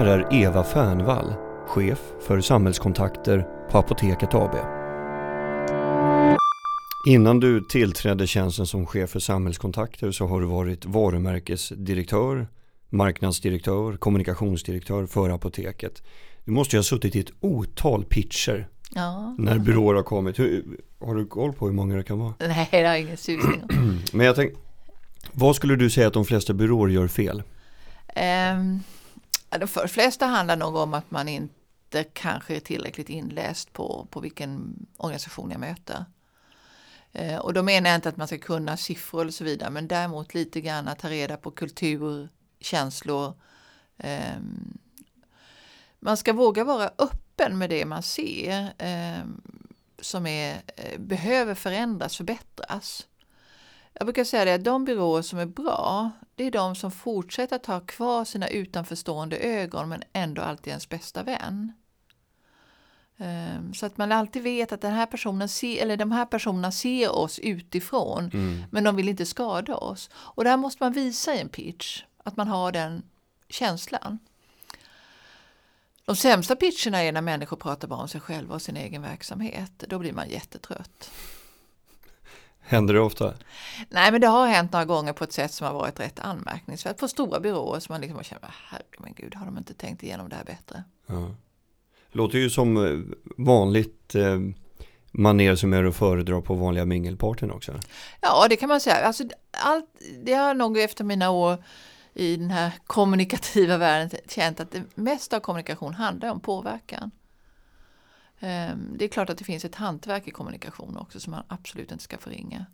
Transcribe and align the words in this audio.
Här 0.00 0.06
är 0.06 0.34
Eva 0.34 0.64
Fernvall, 0.64 1.34
chef 1.66 1.98
för 2.20 2.40
samhällskontakter 2.40 3.46
på 3.70 3.78
Apoteket 3.78 4.34
AB. 4.34 4.54
Innan 7.08 7.40
du 7.40 7.60
tillträdde 7.60 8.26
tjänsten 8.26 8.66
som 8.66 8.86
chef 8.86 9.10
för 9.10 9.20
samhällskontakter 9.20 10.10
så 10.10 10.26
har 10.26 10.40
du 10.40 10.46
varit 10.46 10.84
varumärkesdirektör, 10.84 12.48
marknadsdirektör, 12.88 13.96
kommunikationsdirektör 13.96 15.06
för 15.06 15.30
Apoteket. 15.30 16.02
Du 16.44 16.52
måste 16.52 16.76
ju 16.76 16.78
ha 16.78 16.84
suttit 16.84 17.16
i 17.16 17.20
ett 17.20 17.32
otal 17.40 18.04
pitcher 18.04 18.68
Ja. 18.94 19.34
när 19.38 19.58
byråer 19.58 19.94
har 19.94 20.02
kommit. 20.02 20.38
Hur, 20.38 20.64
har 21.00 21.14
du 21.14 21.26
koll 21.26 21.52
på 21.52 21.66
hur 21.66 21.74
många 21.74 21.96
det 21.96 22.02
kan 22.02 22.18
vara? 22.18 22.34
Nej, 22.40 22.68
det 22.70 22.76
har 22.76 22.84
jag 22.84 23.00
ingen 23.00 23.16
susning 23.16 23.62
om. 23.62 23.98
Men 24.12 24.26
jag 24.26 24.36
tänker, 24.36 24.56
vad 25.32 25.56
skulle 25.56 25.76
du 25.76 25.90
säga 25.90 26.06
att 26.06 26.14
de 26.14 26.24
flesta 26.24 26.52
byråer 26.52 26.88
gör 26.88 27.08
fel? 27.08 27.42
Ja, 28.14 28.56
Alltså, 29.50 29.80
de 29.80 29.88
flesta 29.88 30.26
handlar 30.26 30.56
nog 30.56 30.76
om 30.76 30.94
att 30.94 31.10
man 31.10 31.28
inte 31.28 32.04
kanske 32.12 32.56
är 32.56 32.60
tillräckligt 32.60 33.08
inläst 33.08 33.72
på, 33.72 34.06
på 34.10 34.20
vilken 34.20 34.86
organisation 34.96 35.50
jag 35.50 35.60
möter. 35.60 36.04
Eh, 37.12 37.36
och 37.36 37.54
då 37.54 37.62
menar 37.62 37.90
jag 37.90 37.98
inte 37.98 38.08
att 38.08 38.16
man 38.16 38.26
ska 38.26 38.38
kunna 38.38 38.76
siffror 38.76 39.26
och 39.26 39.34
så 39.34 39.44
vidare, 39.44 39.70
men 39.70 39.88
däremot 39.88 40.34
lite 40.34 40.60
grann 40.60 40.88
att 40.88 40.98
ta 40.98 41.08
reda 41.08 41.36
på 41.36 41.50
kultur, 41.50 42.28
känslor. 42.60 43.34
Ehm, 43.98 44.78
man 46.00 46.16
ska 46.16 46.32
våga 46.32 46.64
vara 46.64 46.90
öppen 46.98 47.58
med 47.58 47.70
det 47.70 47.84
man 47.84 48.02
ser 48.02 48.72
ehm, 48.78 49.40
som 49.98 50.26
är, 50.26 50.62
eh, 50.76 50.98
behöver 50.98 51.54
förändras, 51.54 52.16
förbättras. 52.16 53.06
Jag 53.92 54.06
brukar 54.06 54.24
säga 54.24 54.44
det 54.44 54.54
att 54.54 54.64
de 54.64 54.84
byråer 54.84 55.22
som 55.22 55.38
är 55.38 55.46
bra, 55.46 56.10
det 56.34 56.44
är 56.44 56.50
de 56.50 56.74
som 56.74 56.90
fortsätter 56.90 57.56
att 57.56 57.66
ha 57.66 57.80
kvar 57.80 58.24
sina 58.24 58.48
utanförstående 58.48 59.36
ögon 59.36 59.88
men 59.88 60.02
ändå 60.12 60.42
alltid 60.42 60.68
ens 60.68 60.88
bästa 60.88 61.22
vän. 61.22 61.72
Ehm, 63.18 63.74
Så 63.74 63.86
att 63.86 63.96
man 63.98 64.12
alltid 64.12 64.42
vet 64.42 64.72
att 64.72 64.80
den 64.80 64.92
här 64.92 65.06
personen 65.06 65.48
ser, 65.48 65.82
eller 65.82 65.96
de 65.96 66.12
här 66.12 66.26
personerna 66.26 66.72
ser 66.72 67.10
oss 67.10 67.38
utifrån 67.38 68.30
men 68.70 68.84
de 68.84 68.96
vill 68.96 69.08
inte 69.08 69.26
skada 69.26 69.76
oss. 69.76 70.10
Och 70.14 70.44
det 70.44 70.50
här 70.50 70.56
måste 70.56 70.82
man 70.82 70.92
visa 70.92 71.34
i 71.34 71.40
en 71.40 71.48
pitch, 71.48 72.02
att 72.24 72.36
man 72.36 72.48
har 72.48 72.72
den 72.72 73.02
känslan. 73.48 74.18
De 76.04 76.16
sämsta 76.16 76.56
pitcherna 76.56 77.02
är 77.02 77.12
när 77.12 77.20
människor 77.20 77.56
pratar 77.56 77.88
bara 77.88 78.00
om 78.00 78.08
sig 78.08 78.20
själva 78.20 78.54
och 78.54 78.62
sin 78.62 78.76
egen 78.76 79.02
verksamhet. 79.02 79.72
Då 79.88 79.98
blir 79.98 80.12
man 80.12 80.28
jättetrött. 80.30 81.10
Händer 82.70 82.94
det 82.94 83.00
ofta? 83.00 83.34
Nej, 83.88 84.12
men 84.12 84.20
det 84.20 84.26
har 84.26 84.46
hänt 84.46 84.72
några 84.72 84.84
gånger 84.84 85.12
på 85.12 85.24
ett 85.24 85.32
sätt 85.32 85.52
som 85.52 85.66
har 85.66 85.74
varit 85.74 86.00
rätt 86.00 86.20
anmärkningsvärt. 86.20 86.98
På 86.98 87.08
stora 87.08 87.40
byråer 87.40 87.80
som 87.80 87.92
man 87.92 88.00
liksom 88.00 88.22
känner, 88.22 88.54
herregud, 88.68 89.34
har 89.34 89.46
de 89.46 89.58
inte 89.58 89.74
tänkt 89.74 90.02
igenom 90.02 90.28
det 90.28 90.36
här 90.36 90.44
bättre? 90.44 90.84
Ja. 91.06 91.34
Låter 92.12 92.38
ju 92.38 92.50
som 92.50 92.76
eh, 92.76 93.16
vanligt 93.36 94.14
eh, 94.14 94.38
maner 95.10 95.54
som 95.54 95.72
är 95.72 95.84
att 95.84 95.96
föredra 95.96 96.40
på 96.40 96.54
vanliga 96.54 96.84
mingelpartyn 96.84 97.50
också. 97.50 97.80
Ja, 98.20 98.46
det 98.50 98.56
kan 98.56 98.68
man 98.68 98.80
säga. 98.80 98.96
Alltså, 98.96 99.24
allt, 99.50 99.86
det 100.24 100.34
har 100.34 100.54
nog 100.54 100.78
efter 100.78 101.04
mina 101.04 101.30
år 101.30 101.64
i 102.14 102.36
den 102.36 102.50
här 102.50 102.72
kommunikativa 102.86 103.76
världen 103.76 104.10
känt 104.28 104.60
att 104.60 104.70
det 104.70 104.82
mesta 104.94 105.36
av 105.36 105.40
kommunikation 105.40 105.94
handlar 105.94 106.30
om 106.30 106.40
påverkan. 106.40 107.10
Ehm, 108.40 108.96
Det 108.98 109.04
är 109.04 109.08
klart 109.08 109.30
att 109.30 109.38
det 109.38 109.44
finns 109.44 109.64
ett 109.64 109.74
hantverk 109.74 110.28
i 110.28 110.30
kommunikation 110.30 110.96
också 110.96 111.20
som 111.20 111.30
man 111.30 111.44
absolut 111.48 111.92
inte 111.92 112.04
ska 112.04 112.18
förringa. 112.18 112.66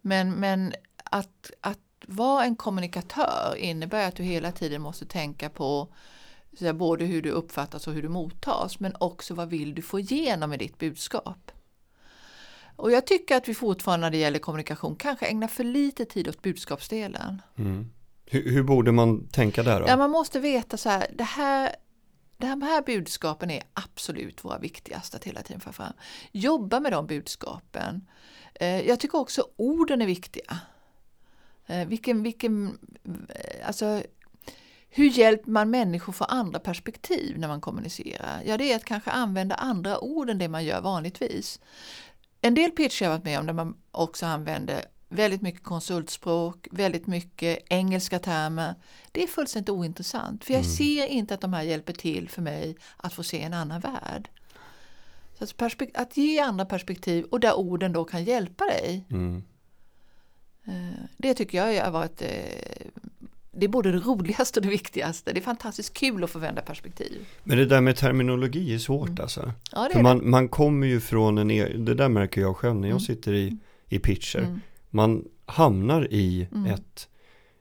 Men, 0.00 0.32
men 0.32 0.74
att, 1.04 1.50
att 1.60 1.78
vara 2.06 2.44
en 2.44 2.56
kommunikatör 2.56 3.54
innebär 3.58 4.08
att 4.08 4.16
du 4.16 4.22
hela 4.22 4.52
tiden 4.52 4.82
måste 4.82 5.06
tänka 5.06 5.50
på 5.50 5.88
så 6.58 6.72
både 6.72 7.04
hur 7.04 7.22
du 7.22 7.30
uppfattas 7.30 7.86
och 7.86 7.92
hur 7.92 8.02
du 8.02 8.08
mottas 8.08 8.80
men 8.80 8.94
också 9.00 9.34
vad 9.34 9.48
vill 9.48 9.74
du 9.74 9.82
få 9.82 10.00
igenom 10.00 10.50
med 10.50 10.58
ditt 10.58 10.78
budskap. 10.78 11.50
Och 12.76 12.92
jag 12.92 13.06
tycker 13.06 13.36
att 13.36 13.48
vi 13.48 13.54
fortfarande 13.54 14.06
när 14.06 14.10
det 14.10 14.16
gäller 14.16 14.38
kommunikation 14.38 14.96
kanske 14.96 15.26
ägnar 15.26 15.48
för 15.48 15.64
lite 15.64 16.04
tid 16.04 16.28
åt 16.28 16.42
budskapsdelen. 16.42 17.42
Hur, 18.26 18.50
hur 18.50 18.62
borde 18.62 18.92
man 18.92 19.28
tänka 19.28 19.62
där 19.62 19.80
då? 19.80 19.86
Ja, 19.88 19.96
man 19.96 20.10
måste 20.10 20.40
veta 20.40 20.76
så 20.76 20.88
här, 20.88 21.06
det 21.14 21.24
här, 21.24 21.76
de 22.42 22.62
här 22.62 22.82
budskapen 22.82 23.50
är 23.50 23.62
absolut 23.74 24.44
våra 24.44 24.58
viktigaste 24.58 25.16
att 25.16 25.24
hela 25.24 25.42
tiden 25.42 25.60
få 25.60 25.72
fram. 25.72 25.92
Jobba 26.32 26.80
med 26.80 26.92
de 26.92 27.06
budskapen. 27.06 28.08
Eh, 28.54 28.88
jag 28.88 29.00
tycker 29.00 29.18
också 29.18 29.48
orden 29.56 30.02
är 30.02 30.06
viktiga. 30.06 30.58
Eh, 31.66 31.88
vilken, 31.88 32.22
vilken, 32.22 32.78
eh, 33.28 33.66
alltså, 33.66 34.02
hur 34.88 35.04
hjälper 35.04 35.50
man 35.50 35.70
människor 35.70 36.12
få 36.12 36.24
andra 36.24 36.58
perspektiv 36.58 37.38
när 37.38 37.48
man 37.48 37.60
kommunicerar? 37.60 38.42
Ja, 38.46 38.56
det 38.56 38.72
är 38.72 38.76
att 38.76 38.84
kanske 38.84 39.10
använda 39.10 39.54
andra 39.54 40.00
ord 40.00 40.30
än 40.30 40.38
det 40.38 40.48
man 40.48 40.64
gör 40.64 40.80
vanligtvis. 40.80 41.60
En 42.40 42.54
del 42.54 42.70
pitcher 42.70 43.04
jag 43.04 43.10
har 43.10 43.18
varit 43.18 43.24
med 43.24 43.38
om 43.38 43.46
där 43.46 43.52
man 43.52 43.76
också 43.90 44.26
använder 44.26 44.84
väldigt 45.14 45.42
mycket 45.42 45.62
konsultspråk, 45.62 46.68
väldigt 46.70 47.06
mycket 47.06 47.58
engelska 47.68 48.18
termer. 48.18 48.74
Det 49.12 49.22
är 49.22 49.26
fullständigt 49.26 49.68
ointressant 49.70 50.44
för 50.44 50.54
jag 50.54 50.64
ser 50.64 51.06
inte 51.06 51.34
att 51.34 51.40
de 51.40 51.52
här 51.52 51.62
hjälper 51.62 51.92
till 51.92 52.28
för 52.28 52.42
mig 52.42 52.76
att 52.96 53.14
få 53.14 53.22
se 53.22 53.42
en 53.42 53.54
annan 53.54 53.80
värld. 53.80 54.28
Så 55.38 55.44
att, 55.44 55.82
att 55.94 56.16
ge 56.16 56.38
andra 56.40 56.64
perspektiv 56.64 57.24
och 57.24 57.40
där 57.40 57.54
orden 57.54 57.92
då 57.92 58.04
kan 58.04 58.24
hjälpa 58.24 58.64
dig. 58.64 59.04
Mm. 59.10 59.42
Eh, 60.66 60.72
Det 61.16 61.34
tycker 61.34 61.66
jag 61.66 61.84
har 61.84 61.90
varit 61.90 62.22
eh, 62.22 62.28
det 63.54 63.66
är 63.66 63.68
både 63.68 63.92
det 63.92 63.98
roligaste 63.98 64.60
och 64.60 64.64
det 64.64 64.70
viktigaste. 64.70 65.32
Det 65.32 65.40
är 65.40 65.42
fantastiskt 65.42 65.94
kul 65.94 66.24
att 66.24 66.30
få 66.30 66.38
vända 66.38 66.62
perspektiv. 66.62 67.26
Men 67.44 67.58
det 67.58 67.66
där 67.66 67.80
med 67.80 67.96
terminologi 67.96 68.74
är 68.74 68.78
svårt 68.78 69.18
alltså. 69.20 69.52
Ja, 69.72 69.82
det 69.84 69.92
För 69.92 69.98
är 69.98 70.02
man, 70.02 70.30
man 70.30 70.48
kommer 70.48 70.86
ju 70.86 71.00
från 71.00 71.38
en, 71.38 71.50
e- 71.50 71.68
det 71.76 71.94
där 71.94 72.08
märker 72.08 72.40
jag 72.40 72.56
själv 72.56 72.74
när 72.74 72.88
jag 72.88 72.90
Mm. 72.96 73.00
sitter 73.00 73.32
i, 73.32 73.56
i 73.88 73.98
pitcher. 73.98 74.38
Mm. 74.38 74.60
Man 74.94 75.24
hamnar 75.46 76.12
i 76.12 76.48
Mm. 76.52 76.70
ett, 76.74 77.08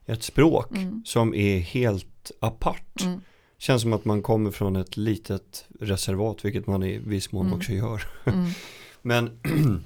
ett 0.05 0.23
språk 0.23 0.71
Mm. 0.71 1.01
som 1.05 1.33
är 1.35 1.59
helt 1.59 2.31
apart. 2.39 3.01
Mm. 3.01 3.21
Känns 3.57 3.81
som 3.81 3.93
att 3.93 4.05
man 4.05 4.21
kommer 4.21 4.51
från 4.51 4.75
ett 4.75 4.97
litet 4.97 5.65
reservat, 5.79 6.45
vilket 6.45 6.67
man 6.67 6.83
i 6.83 6.97
viss 6.97 7.31
mån 7.31 7.45
Mm. 7.45 7.57
också 7.57 7.71
gör. 7.71 8.03
Mm. 8.25 8.45
Men 9.01 9.29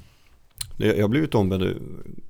jag 0.77 1.01
har 1.01 1.07
blivit 1.07 1.35
ombedd 1.35 1.77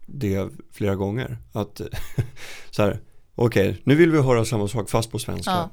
det 0.05 0.49
flera 0.71 0.95
gånger. 0.95 1.37
Att 1.51 1.81
så 2.71 2.81
här, 2.83 2.99
okej, 3.35 3.81
nu 3.83 3.95
vill 3.95 4.11
vi 4.11 4.21
höra 4.21 4.45
samma 4.45 4.67
sak 4.67 4.89
fast 4.89 5.11
på 5.11 5.19
svenska. 5.19 5.69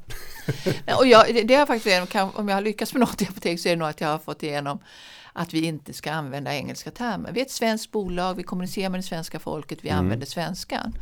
Ja. 0.86 0.96
Och 0.98 1.06
jag, 1.06 1.46
det, 1.48 1.54
har 1.54 1.66
faktiskt, 1.66 2.16
om 2.34 2.48
jag 2.48 2.56
har 2.56 2.62
lyckats 2.62 2.94
med 2.94 3.00
något 3.00 3.22
i 3.22 3.24
apotek 3.24 3.60
så 3.60 3.68
är 3.68 3.72
det 3.72 3.78
nog 3.78 3.88
att 3.88 4.00
jag 4.00 4.08
har 4.08 4.18
fått 4.18 4.42
igenom 4.42 4.78
att 5.32 5.54
vi 5.54 5.64
inte 5.64 5.92
ska 5.92 6.12
använda 6.12 6.54
engelska 6.54 6.90
termer. 6.90 7.32
Vi 7.32 7.40
är 7.40 7.44
ett 7.44 7.50
svenskt 7.50 7.90
bolag, 7.90 8.34
vi 8.34 8.42
kommunicerar 8.42 8.90
med 8.90 8.98
det 8.98 9.04
svenska 9.04 9.38
folket, 9.38 9.78
vi 9.82 9.90
använder 9.90 10.26
svenskan. 10.26 10.98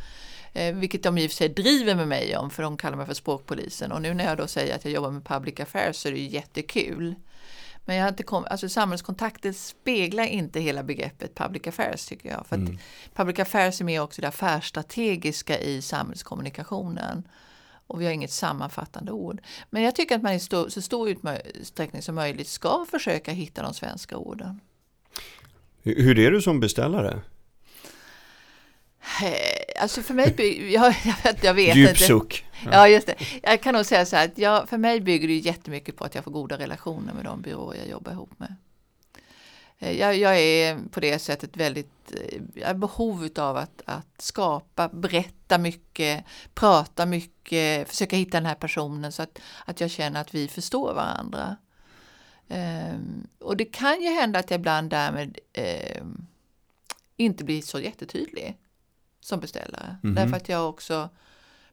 Eh, 0.53 0.75
vilket 0.75 1.03
de 1.03 1.17
i 1.17 1.27
och 1.27 1.31
för 1.31 1.35
sig 1.35 1.49
driver 1.49 1.95
med 1.95 2.07
mig 2.07 2.37
om, 2.37 2.49
för 2.49 2.63
de 2.63 2.77
kallar 2.77 2.97
mig 2.97 3.05
för 3.05 3.13
språkpolisen. 3.13 3.91
Och 3.91 4.01
nu 4.01 4.13
när 4.13 4.25
jag 4.25 4.37
då 4.37 4.47
säger 4.47 4.75
att 4.75 4.85
jag 4.85 4.93
jobbar 4.93 5.11
med 5.11 5.25
public 5.25 5.59
affairs 5.59 5.95
så 5.95 6.07
är 6.07 6.11
det 6.11 6.19
ju 6.19 6.29
jättekul. 6.29 7.15
Men 7.85 7.95
jag 7.95 8.03
har 8.03 8.09
inte 8.09 8.23
kom, 8.23 8.45
alltså 8.49 8.69
samhällskontakter 8.69 9.51
speglar 9.51 10.23
inte 10.23 10.59
hela 10.59 10.83
begreppet 10.83 11.35
public 11.35 11.67
affairs 11.67 12.05
tycker 12.05 12.29
jag. 12.29 12.47
För 12.47 12.55
att 12.55 12.69
public 13.13 13.39
affairs 13.39 13.81
är 13.81 13.85
mer 13.85 14.01
också 14.01 14.21
det 14.21 14.27
affärsstrategiska 14.27 15.59
i 15.59 15.81
samhällskommunikationen. 15.81 17.23
Och 17.91 18.01
vi 18.01 18.05
har 18.05 18.11
inget 18.11 18.31
sammanfattande 18.31 19.11
ord. 19.11 19.41
Men 19.69 19.83
jag 19.83 19.95
tycker 19.95 20.15
att 20.15 20.21
man 20.21 20.33
i 20.33 20.39
så 20.39 20.69
stor 20.69 21.09
utsträckning 21.55 22.01
som 22.01 22.15
möjligt 22.15 22.47
ska 22.47 22.85
försöka 22.91 23.31
hitta 23.31 23.61
de 23.63 23.73
svenska 23.73 24.17
orden. 24.17 24.59
Hur 25.83 26.19
är 26.19 26.31
du 26.31 26.41
som 26.41 26.59
beställare? 26.59 27.21
Eh, 29.23 29.81
Alltså 29.81 30.01
för 30.01 30.13
mig, 30.13 30.35
jag, 30.73 30.95
jag 31.05 31.15
vet, 31.23 31.43
jag 31.43 31.53
vet 31.53 31.75
Djup 31.75 31.89
inte. 31.89 32.01
suck. 32.03 32.45
Ja, 32.71 32.87
just 32.87 33.07
det. 33.07 33.15
Jag 33.43 33.61
kan 33.61 33.73
nog 33.73 33.85
säga 33.85 34.05
så 34.05 34.15
här 34.15 34.25
att 34.25 34.37
jag, 34.37 34.69
för 34.69 34.77
mig 34.77 35.01
bygger 35.01 35.27
det 35.27 35.33
jättemycket 35.37 35.95
på 35.95 36.03
att 36.03 36.15
jag 36.15 36.23
får 36.23 36.31
goda 36.31 36.57
relationer 36.57 37.13
med 37.13 37.25
de 37.25 37.41
byråer 37.41 37.77
jag 37.77 37.87
jobbar 37.89 38.11
ihop 38.11 38.39
med. 38.39 38.55
Eh, 39.81 39.91
Jag, 39.99 40.17
jag 40.17 40.39
är 40.39 40.79
på 40.91 40.99
det 40.99 41.19
sättet 41.19 41.57
väldigt, 41.57 42.13
eh, 42.13 42.41
jag 42.55 42.67
har 42.67 42.73
behov 42.73 43.29
av 43.37 43.57
att, 43.57 43.81
att 43.85 44.21
skapa, 44.21 44.89
berätta 44.89 45.57
mycket, 45.57 46.25
prata 46.53 47.05
mycket, 47.05 47.89
försöka 47.89 48.15
hitta 48.15 48.37
den 48.37 48.45
här 48.45 48.55
personen 48.55 49.11
så 49.11 49.23
att, 49.23 49.39
att 49.65 49.81
jag 49.81 49.91
känner 49.91 50.21
att 50.21 50.35
vi 50.35 50.47
förstår 50.47 50.93
varandra. 50.93 51.57
Ehm, 52.47 53.27
och 53.39 53.57
det 53.57 53.65
kan 53.65 54.01
ju 54.01 54.09
hända 54.09 54.39
att 54.39 54.51
jag 54.51 54.59
ibland 54.59 54.89
därmed 54.89 55.37
ehm, 55.53 56.27
inte 57.17 57.43
blir 57.43 57.61
så 57.61 57.79
jättetydlig 57.79 58.57
som 59.21 59.39
beställare. 59.39 59.95
Mhm. 60.03 60.15
Därför 60.15 60.37
att 60.37 60.49
jag 60.49 60.69
också 60.69 61.09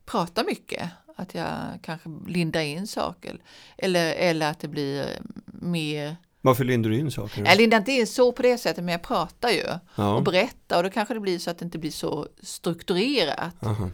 pratar 0.05 0.45
mycket. 0.45 0.91
Att 1.17 1.35
jag 1.35 1.79
kanske 1.83 2.09
lindar 2.27 2.61
in 2.61 2.87
saker. 2.87 3.39
Eller, 3.77 4.13
eller 4.15 4.51
att 4.51 4.61
det 4.61 4.69
blir 4.69 5.19
mer... 5.47 6.17
Varför 6.41 6.65
lindar 6.65 6.91
du 6.91 6.99
in 6.99 7.11
saker? 7.11 7.45
Jag 7.45 7.57
lindar 7.59 7.79
inte 7.79 7.93
in 7.93 8.07
så 8.07 8.33
på 8.33 8.43
det 8.43 8.59
sättet 8.59 8.85
men 8.85 8.93
jag 8.93 9.03
pratar 9.03 9.49
ju. 9.51 9.65
Ja. 9.95 10.15
Och 10.15 10.23
berättar 10.23 10.77
och 10.77 10.83
då 10.83 10.91
kanske 10.91 11.15
det 11.15 11.21
blir 11.21 11.39
så 11.39 11.51
att 11.51 11.59
det 11.59 11.65
inte 11.65 11.79
blir 11.79 11.91
så 11.91 12.29
strukturerat 12.43 13.67
Aha. 13.67 13.91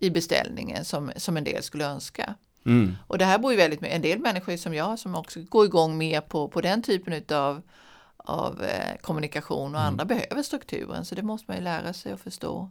i 0.00 0.10
beställningen 0.10 0.84
som, 0.84 1.12
som 1.16 1.36
en 1.36 1.44
del 1.44 1.62
skulle 1.62 1.84
önska. 1.84 2.34
Mm. 2.66 2.96
Och 3.06 3.18
det 3.18 3.24
här 3.24 3.38
beror 3.38 3.52
ju 3.52 3.56
väldigt 3.58 3.80
med 3.80 3.92
en 3.92 4.02
del 4.02 4.18
människor 4.18 4.56
som 4.56 4.74
jag 4.74 4.98
som 4.98 5.14
också 5.14 5.40
går 5.42 5.64
igång 5.64 5.98
mer 5.98 6.20
på, 6.20 6.48
på 6.48 6.60
den 6.60 6.82
typen 6.82 7.12
utav 7.12 7.62
av 8.16 8.62
eh, 8.62 8.96
kommunikation 9.00 9.74
och 9.74 9.80
andra 9.80 10.04
behöver 10.04 10.42
strukturen 10.42 11.04
så 11.04 11.14
det 11.14 11.22
måste 11.22 11.44
man 11.48 11.56
ju 11.56 11.64
lära 11.64 11.92
sig 11.92 12.12
att 12.12 12.20
förstå. 12.20 12.70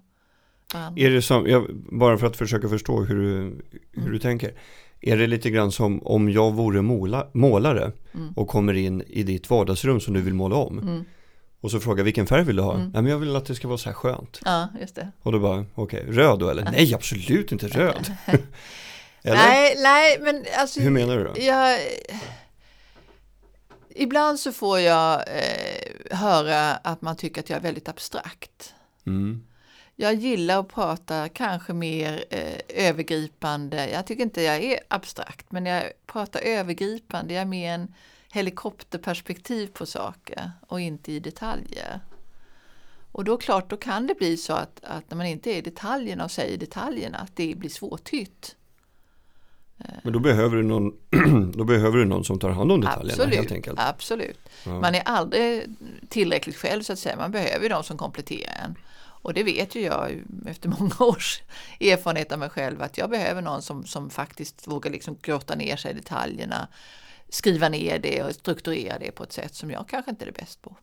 varandra. 0.73 1.01
Är 1.01 1.09
det 1.09 1.21
som, 1.21 1.47
jag, 1.47 1.75
bara 1.75 2.17
för 2.17 2.27
att 2.27 2.38
försöka 2.38 2.69
förstå 2.69 3.01
hur 3.03 3.25
hur 3.91 4.01
Mm. 4.01 4.11
du 4.11 4.19
tänker. 4.19 4.51
Är 5.01 5.18
det 5.18 5.28
lite 5.28 5.50
grann 5.50 5.72
som 5.72 6.04
om 6.07 6.30
jag 6.30 6.51
vore 6.51 6.81
måla, 6.81 7.28
målare 7.34 7.92
Mm. 8.13 8.34
och 8.36 8.48
kommer 8.48 8.74
in 8.74 9.01
i 9.07 9.24
ditt 9.24 9.50
vardagsrum 9.50 10.00
som 10.00 10.13
du 10.13 10.22
vill 10.22 10.34
måla 10.34 10.56
om. 10.56 10.80
Mm. 10.80 11.06
Och 11.62 11.72
så 11.72 11.80
frågar 11.80 12.04
vilken 12.04 12.28
färg 12.28 12.44
vill 12.44 12.56
du 12.56 12.62
ha? 12.62 12.74
Mm. 12.75 12.90
Nej 12.94 13.01
men 13.01 13.12
jag 13.12 13.18
vill 13.19 13.36
att 13.36 13.46
det 13.46 13.56
ska 13.56 13.68
vara 13.68 13.78
så 13.78 13.90
här 13.90 13.94
skönt. 13.94 14.40
Ja, 14.46 14.68
just 14.81 14.96
det. 14.96 15.12
Och 15.22 15.31
då 15.31 15.40
bara, 15.40 15.66
okej, 15.75 16.06
röd 16.10 16.40
då 16.40 16.50
eller? 16.50 16.72
Nej 16.72 16.94
absolut 16.94 17.51
inte 17.51 17.68
röd. 17.68 18.16
eller? 19.24 19.38
Nej, 19.38 19.75
nej, 19.78 20.18
men 20.22 20.46
alltså. 20.57 20.80
Hur 20.80 20.90
menar 20.90 21.18
du 21.18 21.24
då? 21.24 21.34
Jag, 21.42 21.80
ibland 23.95 24.40
så 24.40 24.52
får 24.52 24.80
jag 24.80 25.13
eh, 25.28 26.18
höra 26.18 26.72
att 26.72 27.02
man 27.02 27.16
tycker 27.16 27.42
att 27.42 27.50
jag 27.50 27.57
är 27.57 27.62
väldigt 27.63 27.90
abstrakt. 27.90 28.74
Mm. 29.07 29.44
Jag 30.01 30.13
gillar 30.13 30.60
att 30.60 30.68
prata 30.68 31.30
kanske 31.30 31.74
mer 31.74 32.24
eh, 32.30 32.88
övergripande. 32.88 33.90
Jag 33.90 34.06
tycker 34.06 34.24
inte 34.24 34.42
jag 34.42 34.63
är 34.63 34.80
abstrakt, 34.88 35.51
men 35.51 35.66
jag 35.66 35.84
pratar 36.06 36.40
övergripande. 36.40 37.34
Jag 37.34 37.42
är 37.42 37.46
mer 37.46 37.74
en 37.74 37.94
helikopterperspektiv 38.31 39.68
på 39.68 39.86
saker 39.86 40.51
och 40.68 40.81
inte 40.81 41.12
i 41.12 41.19
detaljer. 41.19 42.00
Och 43.12 43.24
då 43.24 43.38
klart, 43.38 43.69
då 43.69 43.78
kan 43.78 44.07
det 44.07 44.16
bli 44.16 44.38
så 44.38 44.54
att, 44.54 44.80
att 44.84 45.10
när 45.10 45.18
man 45.18 45.25
inte 45.25 45.51
är 45.51 45.57
i 45.57 45.62
detaljerna 45.62 46.24
och 46.24 46.31
säger 46.31 46.57
detaljerna, 46.57 47.18
att 47.18 47.36
det 47.36 47.56
blir 47.57 47.69
svårtytt. 47.69 48.56
Men 50.04 50.13
då 50.13 50.19
behöver, 50.19 50.57
du 50.57 50.63
någon, 50.63 50.94
då 51.56 51.63
behöver 51.63 51.98
du 51.98 52.06
någon 52.06 52.24
som 52.24 52.40
tar 52.40 52.50
hand 52.50 52.72
om 52.72 52.81
detaljerna 52.81 53.24
helt 53.24 53.34
Absolut, 53.34 53.52
enkelt. 53.52 53.80
absolut. 53.80 54.50
Ja. 54.66 54.80
Man 54.80 54.95
är 54.95 55.02
aldrig 55.06 55.75
tillräckligt 56.10 56.56
själv 56.56 56.84
så 56.84 56.94
att 56.94 57.00
säga. 57.00 57.16
Man 57.16 57.31
behöver 57.31 57.69
de 57.69 57.84
som 57.84 57.98
kompletterar 57.98 58.54
en. 58.66 58.75
Och 59.21 59.33
det 59.33 59.44
vet 59.44 59.75
ju 59.75 59.81
jag 59.81 60.24
efter 60.45 60.69
många 60.80 60.95
års 61.00 61.42
erfarenhet 61.80 62.31
av 62.31 62.39
mig 62.39 62.50
själv 62.50 62.81
att 62.81 62.98
jag 62.98 63.10
behöver 63.10 63.42
någon 63.42 63.62
som, 63.62 63.86
som 63.86 64.10
faktiskt 64.10 64.68
vågar 64.68 64.92
liksom 64.92 65.18
grotta 65.21 65.56
ner 65.56 65.75
sig 65.75 65.92
i 65.92 65.94
detaljerna, 65.94 66.68
skriva 67.30 67.69
ner 67.69 68.00
det 68.00 68.24
och 68.24 68.31
strukturera 68.31 69.00
det 69.00 69.12
på 69.12 69.24
ett 69.24 69.33
sätt 69.33 69.56
som 69.56 69.71
jag 69.71 69.89
kanske 69.89 70.12
inte 70.12 70.25
är 70.25 70.31
bäst 70.31 70.62
på. 70.62 70.75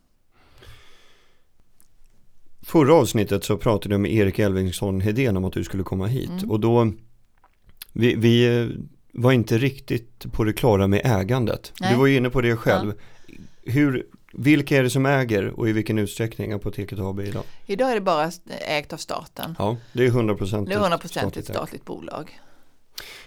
Förra 2.62 2.94
avsnittet 2.94 3.44
så 3.44 3.56
pratade 3.56 3.94
jag 3.94 4.00
med 4.00 4.12
Erik 4.12 4.38
Elvingsson 4.38 5.00
Hedén 5.00 5.37
om 5.37 5.44
att 5.44 5.53
du 5.53 5.65
skulle 5.65 5.83
komma 5.83 6.06
hit. 6.06 6.31
Mm. 6.31 6.50
Och 6.50 6.61
då, 6.61 6.93
vi, 7.93 8.15
vi 8.15 8.61
eh, 8.61 8.69
var 9.12 9.33
inte 9.33 9.59
riktigt 9.59 10.33
på 10.33 10.44
det 10.44 10.53
klara 10.53 10.87
med 10.87 11.00
ägandet. 11.05 11.73
Nej. 11.81 11.93
Du 11.93 11.99
var 11.99 12.06
ju 12.06 12.17
inne 12.17 12.31
på 12.31 12.41
det 12.41 12.56
själv. 12.56 12.93
Hur, 13.62 14.06
vilka 14.38 14.77
är 14.77 14.83
det 14.83 14.91
som 14.91 15.06
äger 15.06 15.47
och 15.47 15.69
i 15.69 15.73
vilken 15.73 15.99
utsträckning 15.99 16.53
Apoteket 16.53 16.99
AB 16.99 17.21
idag? 17.21 17.43
Idag 17.67 17.91
är 17.91 17.94
det 17.94 18.00
bara 18.00 18.31
ägt 18.61 18.93
av 18.93 18.97
staten. 18.97 19.56
Ja, 19.59 19.77
det 19.93 20.06
är 20.06 20.11
100% 20.11 20.67
Det 20.67 20.75
är 20.75 20.79
100% 20.79 21.05
ett 21.05 21.11
statligt 21.11 21.47
statligt 21.47 21.85
bolag. 21.85 22.41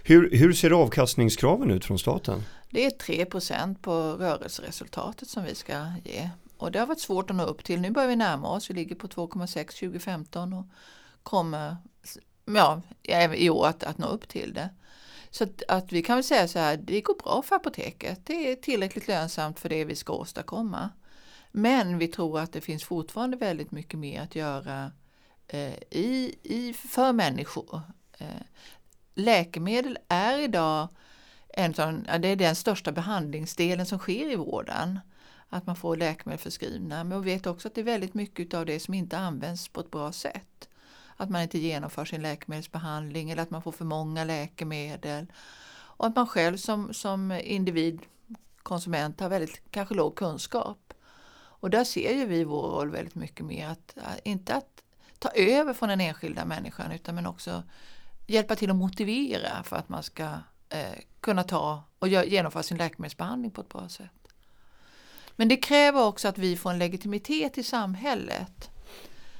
Hur, 0.03 0.29
hur 0.31 0.53
ser 0.53 0.71
avkastningskraven 0.71 1.71
ut 1.71 1.85
från 1.85 1.99
staten? 1.99 2.43
Det 2.69 2.85
är 2.85 2.89
3% 2.89 3.75
på 3.81 3.91
rörelseresultatet 3.93 5.29
som 5.29 5.43
vi 5.43 5.55
ska 5.55 5.85
ge. 6.03 6.29
Och 6.57 6.71
det 6.71 6.79
har 6.79 6.87
varit 6.87 6.99
svårt 6.99 7.29
att 7.29 7.35
nå 7.35 7.43
upp 7.43 7.63
till. 7.63 7.81
Nu 7.81 7.91
börjar 7.91 8.09
vi 8.09 8.15
närma 8.15 8.49
oss. 8.49 8.69
Vi 8.69 8.73
ligger 8.73 8.95
på 8.95 9.07
2,6 9.07 9.79
2015 9.79 10.53
och 10.53 10.65
kommer 11.23 11.77
ja, 12.45 12.81
i 13.35 13.49
år 13.49 13.67
att, 13.67 13.83
att 13.83 13.97
nå 13.97 14.07
upp 14.07 14.27
till 14.27 14.53
det. 14.53 14.69
Så 15.29 15.43
att, 15.43 15.63
att 15.67 15.91
vi 15.91 16.01
kan 16.01 16.17
väl 16.17 16.23
säga 16.23 16.47
så 16.47 16.59
här, 16.59 16.77
det 16.77 17.01
går 17.01 17.15
bra 17.23 17.41
för 17.41 17.55
apoteket. 17.55 18.19
Det 18.23 18.51
är 18.51 18.55
tillräckligt 18.55 19.07
lönsamt 19.07 19.59
för 19.59 19.69
det 19.69 19.85
vi 19.85 19.95
ska 19.95 20.13
åstadkomma. 20.13 20.89
Men 21.51 21.97
vi 21.97 22.07
tror 22.07 22.39
att 22.39 22.53
det 22.53 22.61
finns 22.61 22.83
fortfarande 22.83 23.37
väldigt 23.37 23.71
mycket 23.71 23.99
mer 23.99 24.21
att 24.21 24.35
göra 24.35 24.91
eh, 25.47 25.73
i, 25.89 26.35
i, 26.43 26.73
för 26.73 27.13
människor. 27.13 27.81
Eh, 28.17 28.41
läkemedel 29.13 29.97
är 30.07 30.39
idag 30.39 30.87
en 31.53 31.73
sån, 31.73 32.05
ja, 32.07 32.17
det 32.17 32.27
är 32.27 32.35
den 32.35 32.55
största 32.55 32.91
behandlingsdelen 32.91 33.85
som 33.85 33.99
sker 33.99 34.31
i 34.31 34.35
vården. 34.35 34.99
Att 35.49 35.65
man 35.65 35.75
får 35.75 35.97
läkemedel 35.97 36.39
förskrivna. 36.39 37.03
Men 37.03 37.21
vi 37.21 37.33
vet 37.33 37.47
också 37.47 37.67
att 37.67 37.75
det 37.75 37.81
är 37.81 37.85
väldigt 37.85 38.13
mycket 38.13 38.53
av 38.53 38.65
det 38.65 38.79
som 38.79 38.93
inte 38.93 39.17
används 39.17 39.67
på 39.67 39.79
ett 39.79 39.91
bra 39.91 40.11
sätt. 40.11 40.69
Att 41.17 41.29
man 41.29 41.41
inte 41.41 41.59
genomför 41.59 42.05
sin 42.05 42.21
läkemedelsbehandling 42.21 43.29
eller 43.29 43.43
att 43.43 43.49
man 43.49 43.61
får 43.61 43.71
för 43.71 43.85
många 43.85 44.23
läkemedel. 44.23 45.25
Och 45.71 46.07
att 46.07 46.15
man 46.15 46.27
själv 46.27 46.57
som, 46.57 46.93
som 46.93 47.31
individ, 47.31 48.01
konsument, 48.63 49.19
har 49.19 49.29
väldigt 49.29 49.61
kanske 49.71 49.95
låg 49.95 50.15
kunskap. 50.15 50.93
Och 51.59 51.69
där 51.69 51.83
ser 51.83 52.13
ju 52.13 52.25
vi 52.25 52.43
vår 52.43 52.61
roll 52.61 52.89
väldigt 52.89 53.15
mycket 53.15 53.45
mer 53.45 53.67
att, 53.67 53.97
eh, 53.97 54.03
inte 54.23 54.55
att 54.55 54.83
ta 55.19 55.29
över 55.29 55.73
från 55.73 55.89
den 55.89 56.01
enskilda 56.01 56.45
människan 56.45 56.91
utan 56.91 57.15
men 57.15 57.25
också 57.25 57.63
hjälpa 58.27 58.55
till 58.55 58.69
att 58.69 58.75
motivera 58.75 59.63
för 59.63 59.75
att 59.75 59.89
man 59.89 60.03
ska 60.03 60.23
eh, 60.69 60.99
kunna 61.21 61.43
ta 61.43 61.83
och 61.99 62.07
genomföra 62.07 62.63
sin 62.63 62.77
läkemedelsbehandling 62.77 63.51
på 63.51 63.61
ett 63.61 63.69
bra 63.69 63.89
sätt. 63.89 64.11
Men 65.35 65.47
det 65.47 65.57
kräver 65.57 66.05
också 66.05 66.27
att 66.27 66.37
vi 66.37 66.57
får 66.57 66.71
en 66.71 66.79
legitimitet 66.79 67.57
i 67.57 67.63
samhället. 67.63 68.69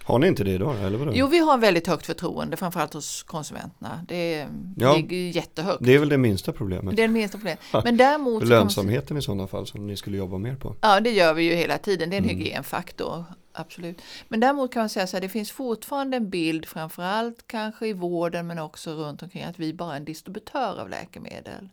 Har 0.10 0.20
ni 0.20 0.28
inte 0.28 0.44
det 0.44 0.52
idag 0.52 0.76
eller 0.84 0.98
vadå? 0.98 1.12
Jo, 1.16 1.28
vi 1.28 1.40
har 1.40 1.58
väldigt 1.58 1.88
högt 1.88 2.06
förtroende, 2.06 2.58
framförallt 2.58 2.94
hos 2.94 3.24
konsumenterna. 3.24 4.06
Det 4.08 4.48
Ja. 4.78 4.96
ligger 4.96 5.18
jättehögt. 5.18 5.80
Det 5.86 5.96
är 5.96 6.00
väl 6.00 6.10
det 6.10 6.18
minsta 6.18 6.52
problemet. 6.52 6.96
Det 6.96 7.04
är 7.04 7.08
det 7.08 7.14
minsta 7.14 7.38
problemet. 7.38 7.60
Men 7.84 7.98
däremot 7.98 8.48
Lönsamheten 8.48 9.18
i 9.18 9.22
sådana 9.22 9.48
fall 9.48 9.68
som 9.68 9.88
ni 9.88 9.98
skulle 9.98 10.18
jobba 10.18 10.38
mer 10.38 10.56
på. 10.56 10.76
Ja, 10.82 11.00
det 11.00 11.12
gör 11.12 11.34
vi 11.34 11.44
ju 11.44 11.54
hela 11.56 11.78
tiden. 11.78 12.10
Det 12.10 12.16
är 12.16 12.18
en 12.18 12.24
Mm. 12.24 12.38
hygienfaktor, 12.38 13.24
absolut. 13.54 14.02
Men 14.28 14.40
däremot 14.40 14.74
kan 14.74 14.82
man 14.82 14.90
säga 14.90 15.08
så 15.08 15.16
här, 15.18 15.22
det 15.22 15.30
finns 15.30 15.52
fortfarande 15.52 16.18
en 16.18 16.30
bild, 16.30 16.66
framförallt 16.66 17.48
kanske 17.48 17.88
i 17.88 17.94
vården 17.94 18.48
men 18.48 18.60
också 18.60 18.92
runt 18.94 19.24
omkring, 19.24 19.44
att 19.44 19.60
vi 19.60 19.74
bara 19.74 19.94
är 19.94 19.98
en 19.98 20.06
distributör 20.06 20.82
av 20.82 20.90
läkemedel. 20.90 21.70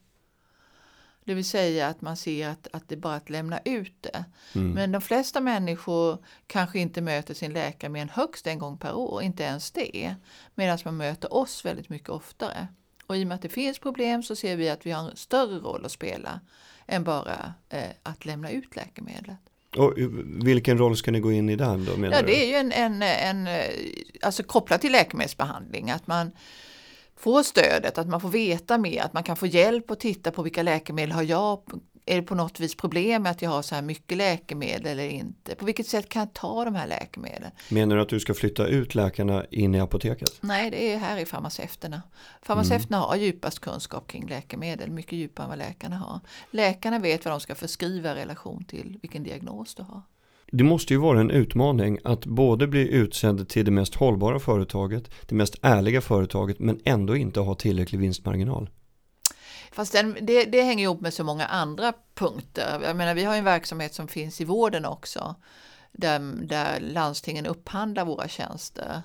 Det 1.27 1.35
vill 1.35 1.45
säga 1.45 1.89
att 1.89 2.01
man 2.01 2.17
ser 2.17 2.49
att, 2.49 2.69
att 2.73 2.89
det 2.89 2.95
är 2.95 3.01
bara 3.01 3.15
att 3.15 3.31
lämna 3.31 3.61
ut 3.65 3.95
det. 4.01 4.25
Mm. 4.55 4.71
Men 4.71 4.93
de 4.93 5.01
flesta 5.01 5.41
människor 5.41 6.19
kanske 6.47 6.79
inte 6.79 7.01
möter 7.01 7.35
sin 7.35 7.53
läkare 7.53 7.91
mer 7.91 8.03
än 8.03 8.09
högst 8.09 8.47
en 8.47 8.59
gång 8.59 8.79
per 8.79 8.95
år, 8.95 9.23
inte 9.23 9.43
ens 9.43 9.71
det. 9.71 10.15
Medan 10.55 10.79
man 10.85 10.97
möter 10.97 11.35
oss 11.35 11.65
väldigt 11.65 11.89
mycket 11.89 12.09
oftare. 12.09 12.69
Och 13.07 13.17
i 13.17 13.25
och 13.25 13.27
med 13.27 13.35
att 13.35 13.43
det 13.43 13.49
finns 13.49 13.79
problem 13.79 14.23
så 14.23 14.37
ser 14.37 14.57
vi 14.57 14.69
att 14.69 14.87
vi 14.87 14.91
har 14.91 15.11
en 15.11 15.17
större 15.17 15.59
roll 15.59 15.85
att 15.85 15.93
spela 15.93 16.41
än 16.87 17.05
bara 17.05 17.55
eh, 17.69 17.91
att 18.03 18.25
lämna 18.25 18.51
ut 18.51 18.77
läkemedlet. 18.77 19.39
Och 19.77 19.95
vilken 20.45 20.79
roll 20.79 20.97
ska 20.97 21.11
ni 21.11 21.21
gå 21.21 21.33
in 21.33 21.49
i 21.49 21.57
där 21.57 21.77
då 21.77 21.97
menar 21.97 22.17
Ja, 22.17 22.23
det 22.23 22.45
är 22.45 22.49
ju 22.49 22.55
en, 22.55 22.73
en, 22.73 23.03
en 23.03 23.47
eh, 23.47 23.71
alltså 24.23 24.43
kopplat 24.43 24.81
till 24.81 24.93
läkemedelsbehandling, 24.93 25.91
att 25.91 26.07
man 26.07 26.33
får 27.17 27.43
stödet, 27.43 27.99
att 27.99 28.09
man 28.09 28.21
får 28.21 28.29
veta 28.29 28.79
mer, 28.79 29.03
att 29.03 29.13
man 29.13 29.23
kan 29.23 29.37
få 29.37 29.47
hjälp 29.47 29.91
att 29.91 30.01
titta 30.01 30.31
på 30.31 30.43
vilka 30.43 30.63
läkemedel 30.63 31.13
har 31.13 31.23
jag, 31.23 31.61
är 32.07 32.17
det 32.17 32.23
på 32.23 32.35
något 32.35 32.61
vis 32.61 32.75
problem 32.75 33.23
med 33.23 33.33
att 33.33 33.43
jag 33.43 33.51
har 33.51 33.63
så 33.63 33.75
här 33.75 33.83
mycket 33.83 34.19
läkemedel 34.19 34.87
eller 34.87 35.09
inte? 35.09 35.55
På 35.55 35.65
vilket 35.65 35.87
sätt 35.87 36.09
kan 36.09 36.21
jag 36.21 36.33
ta 36.33 36.65
de 36.65 36.75
här 36.75 36.87
läkemedlen? 36.87 37.51
Menar 37.69 37.97
du 37.97 38.03
att 38.03 38.09
du 38.09 38.21
ska 38.21 38.35
flytta 38.35 38.67
ut 38.67 38.95
läkarna 38.95 39.45
in 39.51 39.75
i 39.75 39.81
apoteket? 39.81 40.39
Nej, 40.41 40.71
det 40.71 40.93
är 40.93 40.99
här 40.99 41.19
i 41.19 41.27
farmaceuterna. 41.27 42.03
Farmaceuterna 42.43 42.99
har 42.99 43.17
djupast 43.17 43.59
kunskap 43.59 44.07
kring 44.07 44.29
läkemedel, 44.29 44.91
mycket 44.91 45.13
djupare 45.13 45.45
än 45.45 45.49
vad 45.49 45.59
läkarna 45.59 45.97
har. 45.97 46.21
Läkarna 46.51 46.99
vet 46.99 47.25
vad 47.25 47.35
de 47.35 47.41
ska 47.41 47.55
förskriva 47.55 48.13
i 48.13 48.15
relation 48.15 48.65
till 48.65 48.99
vilken 49.03 49.23
diagnos 49.23 49.75
du 49.75 49.83
har. 49.83 50.03
Det 50.53 50.65
måste 50.65 50.93
ju 50.93 50.99
vara 50.99 51.21
en 51.21 51.31
utmaning 51.31 51.99
att 52.05 52.27
både 52.27 52.67
bli 52.67 52.89
utsedd 52.89 53.49
till 53.49 53.65
det 53.65 53.71
mest 53.71 53.95
hållbara 53.95 54.39
företaget, 54.39 55.11
det 55.27 55.35
mest 55.35 55.55
ärliga 55.63 56.01
företaget 56.01 56.59
men 56.59 56.81
ändå 56.85 57.17
inte 57.17 57.41
ha 57.41 57.55
tillräcklig 57.55 57.99
vinstmarginal. 57.99 58.71
Fast 59.73 59.93
den, 59.93 60.17
det, 60.21 60.45
det 60.45 60.63
hänger 60.63 60.85
ihop 60.85 61.01
med 61.01 61.15
så 61.15 61.25
många 61.25 61.47
andra 61.47 61.93
punkter. 62.15 62.81
Jag 62.83 62.97
menar, 62.97 63.15
vi 63.15 63.25
har 63.25 63.37
en 63.37 63.45
verksamhet 63.45 63.95
som 63.95 64.09
finns 64.09 64.41
i 64.41 64.45
vården 64.45 64.85
också. 64.85 65.35
Där, 65.93 66.21
där 66.43 66.81
landstingen 66.81 67.47
upphandlar 67.47 68.05
våra 68.05 68.29
tjänster. 68.29 69.03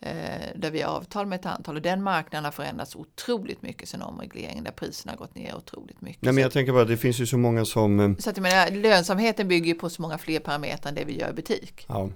Eh, 0.00 0.46
där 0.56 0.70
vi 0.70 0.82
har 0.82 0.96
avtal 0.96 1.26
med 1.26 1.40
ett 1.40 1.46
antal. 1.46 1.76
Och 1.76 1.82
den 1.82 2.02
marknaden 2.02 2.44
har 2.44 2.52
förändrats 2.52 2.96
otroligt 2.96 3.62
mycket 3.62 3.88
sedan 3.88 4.02
omregleringen. 4.02 4.64
Där 4.64 4.70
priserna 4.70 5.12
har 5.12 5.16
gått 5.18 5.34
ner 5.34 5.54
otroligt 5.56 6.00
mycket. 6.00 6.22
Nej 6.22 6.32
men 6.32 6.42
jag 6.42 6.52
tänker 6.52 6.72
bara 6.72 6.84
det 6.84 6.96
finns 6.96 7.20
ju 7.20 7.26
så 7.26 7.38
många 7.38 7.64
som 7.64 8.00
eh, 8.00 8.16
Så 8.18 8.30
att 8.30 8.36
jag 8.36 8.42
menar, 8.42 8.70
lönsamheten 8.70 9.48
bygger 9.48 9.74
på 9.74 9.90
så 9.90 10.02
många 10.02 10.18
fler 10.18 10.40
parametrar 10.40 10.88
än 10.88 10.94
det 10.94 11.04
vi 11.04 11.18
gör 11.18 11.30
i 11.30 11.32
butik. 11.32 11.84
Ja. 11.88 12.10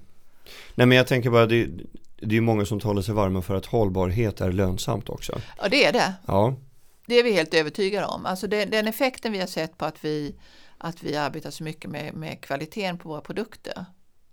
Nej 0.75 0.87
men 0.87 0.97
jag 0.97 1.07
tänker 1.07 1.31
bara 1.31 1.47
det, 1.47 1.69
det 2.17 2.37
är 2.37 2.41
många 2.41 2.65
som 2.65 2.81
talar 2.81 3.03
sig 3.03 3.15
varma 3.15 3.43
för 3.43 3.55
att 3.55 3.67
hållbarhet 3.67 4.41
är 4.41 4.53
lönsamt 4.53 5.09
också. 5.09 5.41
Och 5.63 5.71
det 5.71 5.85
är 5.85 5.93
det. 5.93 6.15
Ja, 6.27 6.55
Det 7.07 7.15
är 7.15 7.25
vi 7.25 7.33
helt 7.33 7.55
övertygade 7.55 8.07
om. 8.07 8.27
Alltså 8.27 8.47
det, 8.47 8.65
den 8.65 8.89
effekten 8.89 9.33
vi 9.33 9.39
har 9.39 9.47
sett 9.47 9.79
på 9.79 9.85
att 9.85 10.05
vi, 10.05 10.35
att 10.79 11.03
vi 11.03 11.17
arbetar 11.17 11.51
så 11.51 11.65
mycket 11.65 11.91
med, 11.91 12.15
med 12.15 12.41
kvaliteten 12.41 12.99
på 12.99 13.09
våra 13.09 13.21
produkter. 13.21 13.85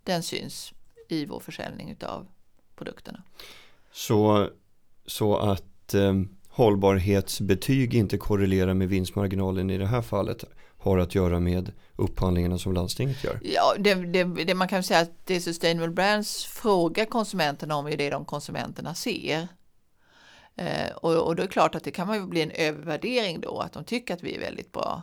Den 0.04 0.24
syns 0.24 0.74
i 1.08 1.26
vår 1.26 1.40
försäljning 1.40 1.90
utav 1.92 2.28
produkterna. 2.80 3.24
så, 3.92 4.50
så 5.06 5.38
att 5.38 5.94
eh, 5.94 6.14
hållbarhetsbetyg 6.50 7.94
inte 7.94 8.18
korrelerar 8.18 8.74
med 8.74 8.90
vinstmarginalen 8.90 9.70
i 9.70 9.78
det 9.78 9.88
här 9.88 10.02
fallet 10.02 10.44
har 10.78 10.98
att 10.98 11.16
göra 11.16 11.40
med 11.40 11.72
upphandlingarna 11.96 12.58
som 12.58 12.74
landstinget 12.74 13.24
gör? 13.24 13.40
Ja, 13.44 13.76
det, 13.80 13.94
det, 13.94 14.24
det 14.24 14.54
man 14.54 14.68
kan 14.68 14.84
säga 14.84 15.00
att 15.00 15.12
det 15.26 15.42
Sustainable 15.42 15.94
Brands 15.94 16.46
frågar 16.46 17.06
konsumenterna 17.06 17.76
om 17.76 17.88
är 17.88 17.98
det 17.98 18.10
de 18.10 18.26
konsumenterna 18.26 18.96
ser. 18.96 19.48
Eh, 20.56 20.92
och, 20.96 21.16
och 21.16 21.36
då 21.36 21.44
är 21.44 21.48
det 21.48 21.54
klart 21.54 21.76
att 21.76 21.84
det 21.84 21.92
kan 21.92 22.08
man 22.08 22.30
bli 22.30 22.42
en 22.42 22.52
övervärdering 22.52 23.42
då, 23.42 23.60
att 23.60 23.74
de 23.74 23.84
tycker 23.84 24.14
att 24.14 24.24
vi 24.24 24.36
är 24.36 24.40
väldigt 24.40 24.72
bra. 24.72 25.02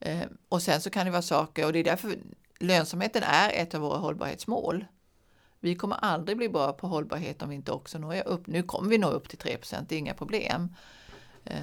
Eh, 0.00 0.20
och 0.48 0.62
sen 0.62 0.80
så 0.80 0.90
kan 0.90 1.06
det 1.06 1.12
vara 1.12 1.22
saker, 1.22 1.66
och 1.66 1.72
det 1.72 1.78
är 1.78 1.84
därför 1.84 2.14
lönsamheten 2.60 3.22
är 3.22 3.50
ett 3.50 3.74
av 3.74 3.80
våra 3.80 3.98
hållbarhetsmål. 3.98 4.84
Vi 5.62 5.74
kommer 5.74 5.96
aldrig 5.96 6.36
bli 6.36 6.48
bra 6.48 6.72
på 6.72 6.86
hållbarhet 6.86 7.42
om 7.42 7.48
vi 7.48 7.54
inte 7.54 7.72
också 7.72 7.98
når 7.98 8.28
upp. 8.28 8.46
Nu 8.46 8.62
kommer 8.62 8.90
vi 8.90 8.98
nå 8.98 9.10
upp 9.10 9.28
till 9.28 9.38
3 9.38 9.56
det 9.88 9.94
är 9.94 9.98
inga 9.98 10.14
problem. 10.14 10.68
Eh. 11.44 11.54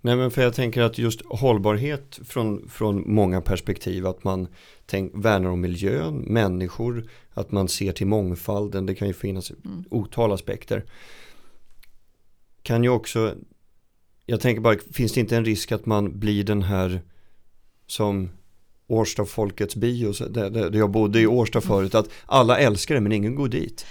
Nej 0.00 0.16
men 0.16 0.30
för 0.30 0.42
jag 0.42 0.54
tänker 0.54 0.82
att 0.82 0.98
just 0.98 1.22
hållbarhet 1.26 2.18
från, 2.24 2.68
från 2.68 3.14
många 3.14 3.40
perspektiv, 3.40 4.06
att 4.06 4.24
man 4.24 4.48
tänk, 4.86 5.12
värnar 5.14 5.50
om 5.50 5.60
miljön, 5.60 6.18
människor, 6.18 7.10
att 7.30 7.52
man 7.52 7.68
ser 7.68 7.92
till 7.92 8.06
mångfalden, 8.06 8.86
det 8.86 8.94
kan 8.94 9.08
ju 9.08 9.14
finnas 9.14 9.50
mm. 9.50 9.84
otal 9.90 10.32
aspekter. 10.32 10.84
Kan 12.62 12.82
ju 12.82 12.90
också, 12.90 13.34
jag 14.26 14.40
tänker 14.40 14.60
bara, 14.60 14.78
finns 14.92 15.12
det 15.12 15.20
inte 15.20 15.36
en 15.36 15.44
risk 15.44 15.72
att 15.72 15.86
man 15.86 16.18
blir 16.18 16.44
den 16.44 16.62
här 16.62 17.02
som 17.86 18.30
Årsta 18.88 19.24
Folkets 19.24 19.76
bio, 19.76 20.12
där, 20.12 20.50
där 20.50 20.78
jag 20.78 20.90
bodde 20.90 21.20
i 21.20 21.26
Årsta 21.26 21.60
förut, 21.60 21.94
att 21.94 22.08
alla 22.26 22.58
älskar 22.58 22.94
det 22.94 23.00
men 23.00 23.12
ingen 23.12 23.34
går 23.34 23.48
dit. 23.48 23.86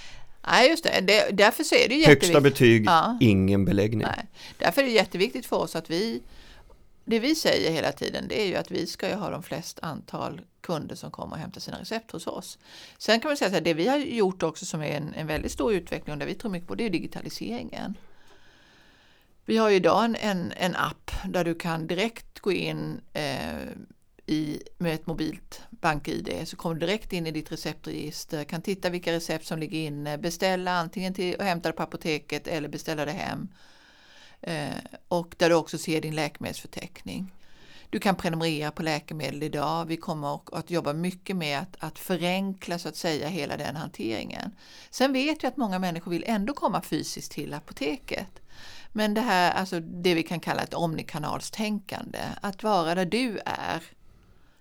Nej, 0.48 0.70
just 0.70 0.84
det. 0.84 1.02
det 1.02 1.30
därför 1.32 1.64
så 1.64 1.76
är 1.76 1.90
det. 1.90 2.08
Högsta 2.08 2.42
betyg, 2.42 2.86
ja. 2.86 3.18
ingen 3.22 3.66
beläggning. 3.66 4.08
Nej. 4.08 4.26
Därför 4.58 4.82
är 4.82 4.86
det 4.86 4.92
jätteviktigt 4.92 5.46
för 5.46 5.56
oss 5.56 5.76
att 5.76 5.90
vi, 5.90 6.22
det 7.06 7.20
vi 7.20 7.36
säger 7.36 7.72
hela 7.72 7.92
tiden, 7.92 8.28
det 8.28 8.42
är 8.42 8.46
ju 8.46 8.56
att 8.56 8.72
vi 8.72 8.88
ska 8.88 9.10
ju 9.10 9.16
ha 9.16 9.30
de 9.30 9.44
flest 9.44 9.80
antal 9.82 10.42
kunder 10.62 10.96
som 10.96 11.12
kommer 11.12 11.32
och 11.32 11.38
hämtar 11.38 11.62
sina 11.62 11.82
recept 11.82 12.12
hos 12.12 12.28
oss. 12.28 12.58
Sen 12.98 13.20
kan 13.20 13.30
man 13.30 13.38
säga 13.38 13.58
att 13.58 13.64
det 13.64 13.74
vi 13.74 13.88
har 13.88 13.98
gjort 13.98 14.44
också 14.44 14.66
som 14.66 14.82
är 14.82 14.98
en, 14.98 15.14
en 15.14 15.28
väldigt 15.28 15.52
stor 15.52 15.74
utveckling 15.74 16.14
och 16.14 16.20
där 16.20 16.26
vi 16.26 16.36
tror 16.36 16.52
mycket 16.52 16.68
på, 16.68 16.76
det 16.76 16.86
är 16.86 16.90
digitaliseringen. 16.90 17.98
Vi 19.46 19.58
har 19.58 19.70
ju 19.70 19.76
idag 19.76 20.06
en, 20.06 20.16
en, 20.16 20.54
en 20.58 20.76
app 20.76 21.12
där 21.26 21.44
du 21.44 21.56
kan 21.56 21.88
direkt 21.88 22.40
gå 22.40 22.52
in 22.52 23.02
eh, 23.14 23.24
i, 24.28 24.62
med 24.78 24.94
ett 24.94 25.08
mobilt 25.08 25.62
bank-id 25.70 26.44
så 26.46 26.56
kommer 26.56 26.76
du 26.76 26.80
direkt 26.80 27.14
in 27.14 27.28
i 27.28 27.32
ditt 27.32 27.52
receptregister, 27.52 28.44
kan 28.44 28.62
titta 28.62 28.90
vilka 28.90 29.14
recept 29.14 29.46
som 29.46 29.60
ligger 29.60 29.80
inne, 29.80 30.18
beställa 30.18 30.72
antingen 30.72 31.14
till 31.14 31.36
och 31.36 31.44
hämta 31.44 31.70
det 31.70 31.74
på 31.74 31.84
apoteket 31.84 32.48
eller 32.48 32.70
beställa 32.70 33.06
det 33.06 33.12
hem. 33.12 33.48
Eh, 34.42 34.76
och 35.08 35.36
där 35.38 35.50
du 35.50 35.56
också 35.56 35.78
ser 35.78 36.02
din 36.02 36.16
läkemedelsförteckning. 36.16 37.32
Du 37.90 38.00
kan 38.00 38.16
prenumerera 38.16 38.72
på 38.72 38.84
läkemedel 38.84 39.44
idag. 39.44 39.86
Vi 39.86 39.98
kommer 39.98 40.40
att 40.58 40.72
jobba 40.72 40.94
mycket 40.94 41.36
med 41.36 41.60
att, 41.60 41.76
att 41.80 42.00
förenkla 42.00 42.80
så 42.80 42.90
att 42.90 42.96
säga 42.96 43.28
hela 43.28 43.58
den 43.58 43.76
hanteringen. 43.76 44.52
Sen 44.90 45.14
vet 45.14 45.44
jag 45.44 45.50
att 45.50 45.58
många 45.58 45.80
människor 45.80 46.12
vill 46.12 46.24
ändå 46.28 46.54
komma 46.54 46.82
fysiskt 46.82 47.32
till 47.32 47.54
apoteket. 47.54 48.42
Men 48.92 49.14
det 49.14 49.22
här, 49.22 49.52
alltså 49.52 49.80
det 49.80 50.14
vi 50.14 50.24
kan 50.24 50.40
kalla 50.40 50.62
ett 50.62 50.74
omnikanalstänkande, 50.74 52.20
att 52.42 52.64
vara 52.64 52.96
där 52.96 53.06
du 53.06 53.40
är 53.46 53.84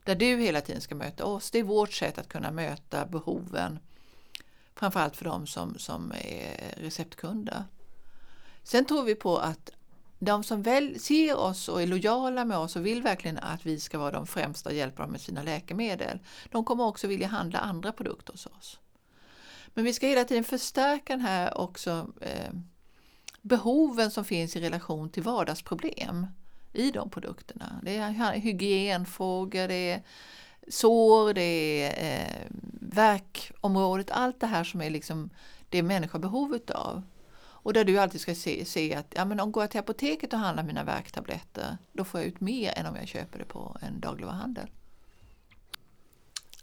där 0.07 0.15
du 0.15 0.37
hela 0.37 0.61
tiden 0.61 0.81
ska 0.81 0.95
möta 0.95 1.25
oss. 1.25 1.51
Det 1.51 1.59
är 1.59 1.63
vårt 1.63 1.93
sätt 1.93 2.19
att 2.19 2.29
kunna 2.29 2.51
möta 2.51 3.07
behoven. 3.07 3.79
Framförallt 4.75 5.17
för 5.17 5.25
de 5.25 5.47
som, 5.47 5.79
som 5.79 6.13
är 6.13 6.75
receptkunder. 6.77 7.65
Sen 8.63 8.85
tror 8.85 9.03
vi 9.03 9.15
på 9.15 9.39
att 9.39 9.71
de 10.19 10.45
som 10.45 10.63
väl 10.63 11.01
ser 11.01 11.37
oss 11.37 11.69
och 11.69 11.83
är 11.83 11.87
lojala 11.87 12.45
med 12.45 12.59
oss 12.59 12.77
och 12.77 12.87
vill 12.87 13.03
verkligen 13.03 13.39
att 13.39 13.67
vi 13.67 13.81
ska 13.81 13.99
vara 13.99 14.11
de 14.11 14.27
främsta 14.27 14.69
och 14.69 14.75
hjälpa 14.75 15.03
dem 15.03 15.13
med 15.13 15.21
sina 15.21 15.43
läkemedel. 15.43 16.19
De 16.51 16.65
kommer 16.65 16.85
också 16.85 17.07
vilja 17.07 17.27
handla 17.27 17.59
andra 17.59 17.93
produkter 17.93 18.33
hos 18.33 18.47
oss. 18.47 18.79
Men 19.75 19.85
vi 19.85 19.93
ska 19.93 20.07
hela 20.07 20.25
tiden 20.25 20.45
förstärka 20.45 21.13
den 21.13 21.21
här 21.21 21.59
också 21.59 22.13
eh, 22.21 22.53
behoven 23.43 24.11
som 24.11 24.25
finns 24.25 24.57
i 24.57 24.61
relation 24.61 25.11
till 25.11 25.23
vardagsproblem 25.23 26.27
i 26.77 26.91
de 26.91 27.11
produkterna. 27.11 27.81
Det 27.83 27.97
är 27.97 28.33
hygienfrågor, 28.33 29.69
det 29.69 29.91
är 29.91 30.03
sår, 30.69 31.35
det 31.35 31.83
är 31.83 32.21
eh, 32.21 32.47
verkområdet, 32.81 34.11
allt 34.11 34.41
det 34.41 34.47
här 34.47 34.65
som 34.65 34.81
är 34.81 34.91
liksom 34.91 35.31
det 35.69 35.83
människor 35.83 36.13
har 36.13 36.19
behov 36.19 36.59
av. 36.75 37.03
Och 37.39 37.73
där 37.73 37.85
du 37.85 37.99
alltid 37.99 38.21
ska 38.21 38.35
se, 38.35 38.65
se 38.65 38.95
att 38.95 39.15
ja, 39.17 39.25
men 39.25 39.41
om 39.41 39.53
går 39.53 39.67
till 39.67 39.81
apoteket 39.81 40.33
och 40.33 40.39
handlar 40.39 40.65
mina 40.65 40.85
värktabletter, 40.85 41.79
då 41.93 42.05
får 42.05 42.21
jag 42.21 42.29
ut 42.29 42.41
mer 42.41 42.79
än 42.79 42.87
om 42.87 42.97
jag 42.97 43.09
köper 43.09 43.39
det 43.39 43.45
på 43.45 43.77
en 43.81 44.01
dagligvaruhandel. 44.01 44.71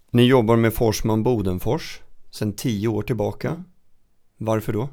Ni 0.10 0.24
jobbar 0.24 0.56
med 0.56 0.74
Forsman 0.74 1.24
Bodenfors 1.24 2.00
sedan 2.32 2.54
tio 2.54 2.88
år 2.88 3.02
tillbaka. 3.02 3.64
Varför 4.38 4.74
då? 4.74 4.90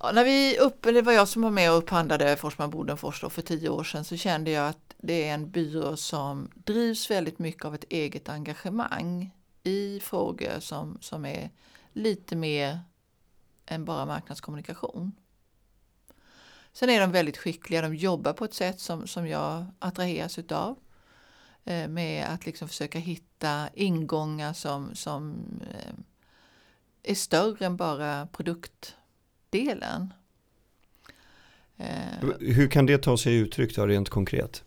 Ja, 0.00 0.12
när 0.12 0.24
vi 0.24 0.58
upp, 0.58 0.82
det 0.82 1.02
var 1.02 1.12
jag 1.12 1.28
som 1.28 1.42
var 1.42 1.50
med 1.50 1.72
och 1.72 1.78
upphandlade 1.78 2.36
Forsman 2.36 2.70
Bodenfors 2.70 3.20
för 3.20 3.42
tio 3.42 3.68
år 3.68 3.84
sedan 3.84 4.04
så 4.04 4.16
kände 4.16 4.50
jag 4.50 4.68
att 4.68 4.94
det 4.98 5.28
är 5.28 5.34
en 5.34 5.50
byrå 5.50 5.96
som 5.96 6.50
drivs 6.54 7.10
väldigt 7.10 7.38
mycket 7.38 7.64
av 7.64 7.74
ett 7.74 7.84
eget 7.88 8.28
engagemang 8.28 9.30
i 9.62 10.00
frågor 10.00 10.60
som, 10.60 10.98
som 11.00 11.24
är 11.24 11.50
lite 11.92 12.36
mer 12.36 12.80
än 13.66 13.84
bara 13.84 14.06
marknadskommunikation. 14.06 15.12
Sen 16.72 16.90
är 16.90 17.00
de 17.00 17.12
väldigt 17.12 17.36
skickliga, 17.36 17.82
de 17.82 17.94
jobbar 17.94 18.32
på 18.32 18.44
ett 18.44 18.54
sätt 18.54 18.80
som, 18.80 19.06
som 19.06 19.28
jag 19.28 19.66
attraheras 19.78 20.38
utav. 20.38 20.78
Eh, 21.64 21.88
med 21.88 22.26
att 22.26 22.46
liksom 22.46 22.68
försöka 22.68 22.98
hitta 22.98 23.68
ingångar 23.74 24.52
som, 24.52 24.94
som 24.94 25.44
eh, 25.70 25.94
är 27.02 27.14
större 27.14 27.66
än 27.66 27.76
bara 27.76 28.26
produkt 28.26 28.96
delen. 29.50 30.12
Eh, 31.76 32.28
Hur 32.40 32.68
kan 32.68 32.86
det 32.86 32.98
ta 32.98 33.16
sig 33.16 33.34
uttryck 33.34 33.76
då, 33.76 33.86
rent 33.86 34.08
konkret? 34.08 34.64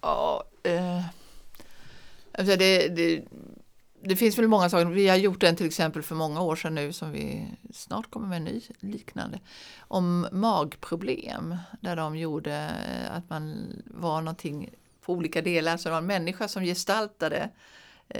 Ja, 0.00 0.44
eh, 0.62 1.04
alltså 2.32 2.56
det, 2.56 2.88
det, 2.88 3.24
det, 4.02 4.16
finns 4.16 4.38
väl 4.38 4.48
många 4.48 4.70
saker. 4.70 4.86
Vi 4.86 5.08
har 5.08 5.16
gjort 5.16 5.42
en 5.42 5.56
till 5.56 5.66
exempel 5.66 6.02
för 6.02 6.14
många 6.14 6.42
år 6.42 6.56
sedan 6.56 6.74
nu 6.74 6.92
som 6.92 7.12
vi 7.12 7.46
snart 7.74 8.10
kommer 8.10 8.28
med 8.28 8.36
en 8.36 8.44
ny 8.44 8.60
liknande. 8.80 9.40
Om 9.78 10.26
magproblem 10.32 11.56
där 11.80 11.96
de 11.96 12.16
gjorde 12.16 12.70
att 13.10 13.30
man 13.30 13.72
var 13.86 14.20
någonting 14.20 14.70
på 15.00 15.12
olika 15.12 15.42
delar. 15.42 15.76
Så 15.76 15.88
det 15.88 15.90
var 15.90 15.98
en 15.98 16.06
människa 16.06 16.48
som 16.48 16.64
gestaltade 16.64 17.36
eh, 17.36 17.48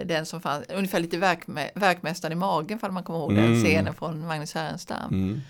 den 0.04 0.26
som 0.26 0.40
fanns, 0.40 0.66
ungefär 0.68 1.00
lite 1.00 1.18
verkmä, 1.18 1.70
verkmästaren 1.75 2.32
i 2.32 2.37
magen 2.37 2.78
för 2.78 2.90
man 2.90 3.02
kommer 3.02 3.18
ihåg 3.18 3.32
mm. 3.32 3.44
den 3.44 3.62
scenen 3.62 3.94
från 3.94 4.26
Magnus 4.26 4.54
Härenstam. 4.54 5.12
Mm. 5.12 5.40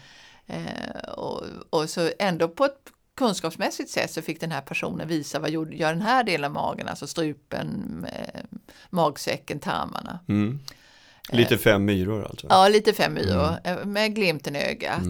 Eh, 0.47 1.13
och, 1.13 1.43
och, 1.71 1.91
så 1.91 2.11
ändå 2.19 2.49
på 2.49 2.65
ett 2.65 2.91
kunskapsmässigt 3.17 3.91
sätt 3.91 4.11
så 4.11 4.23
fick 4.23 4.41
den 4.41 4.53
här 4.53 4.61
personen 4.61 5.09
visa 5.09 5.39
vad 5.39 5.51
gör 5.51 5.93
den 5.93 6.03
här 6.03 6.25
delen 6.25 6.45
av 6.45 6.53
magen, 6.53 6.89
alltså 6.89 7.07
strupen, 7.07 8.07
eh, 8.13 8.41
magsäcken, 8.91 9.59
tarmarna. 9.59 10.19
Mm. 10.29 10.59
Lite 11.33 11.59
fem 11.59 11.85
myror 11.85 12.25
alltså? 12.25 12.47
Ja, 12.51 12.69
lite 12.69 12.93
fem 12.93 13.15
myror 13.15 13.57
mm. 13.65 13.79
Eh, 13.79 13.87
med 13.87 14.15
glimten 14.15 14.57
i 14.57 14.59
ögat. 14.59 15.03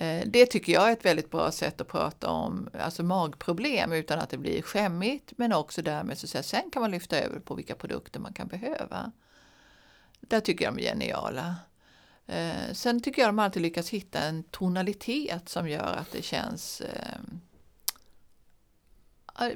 Eh, 0.00 0.22
det 0.26 0.46
tycker 0.46 0.72
jag 0.72 0.88
är 0.88 0.92
ett 0.92 1.04
väldigt 1.04 1.30
bra 1.30 1.52
sätt 1.52 1.80
att 1.80 1.88
prata 1.88 2.28
om 2.28 2.68
alltså 2.80 3.02
magproblem 3.02 3.92
utan 3.92 4.18
att 4.18 4.30
det 4.30 4.38
blir 4.38 4.62
skämmigt 4.62 5.32
men 5.36 5.52
också 5.52 5.82
därmed 5.82 6.18
så 6.18 6.26
att 6.26 6.30
säga, 6.30 6.42
sen 6.42 6.70
kan 6.70 6.82
man 6.82 6.90
lyfta 6.90 7.18
över 7.18 7.40
på 7.40 7.54
vilka 7.54 7.74
produkter 7.74 8.20
man 8.20 8.32
kan 8.32 8.48
behöva. 8.48 9.12
Där 10.20 10.40
tycker 10.40 10.64
jag 10.64 10.76
de 10.76 10.82
är 10.82 10.86
geniala. 10.86 11.56
Eh, 12.26 12.72
sen 12.72 13.00
tycker 13.00 13.22
jag 13.22 13.28
de 13.28 13.38
alltid 13.38 13.62
lyckas 13.62 13.90
hitta 13.90 14.18
en 14.18 14.42
tonalitet 14.42 15.48
som 15.48 15.68
gör 15.68 15.96
att 15.96 16.12
det 16.12 16.22
känns 16.22 16.80
eh, 16.80 17.18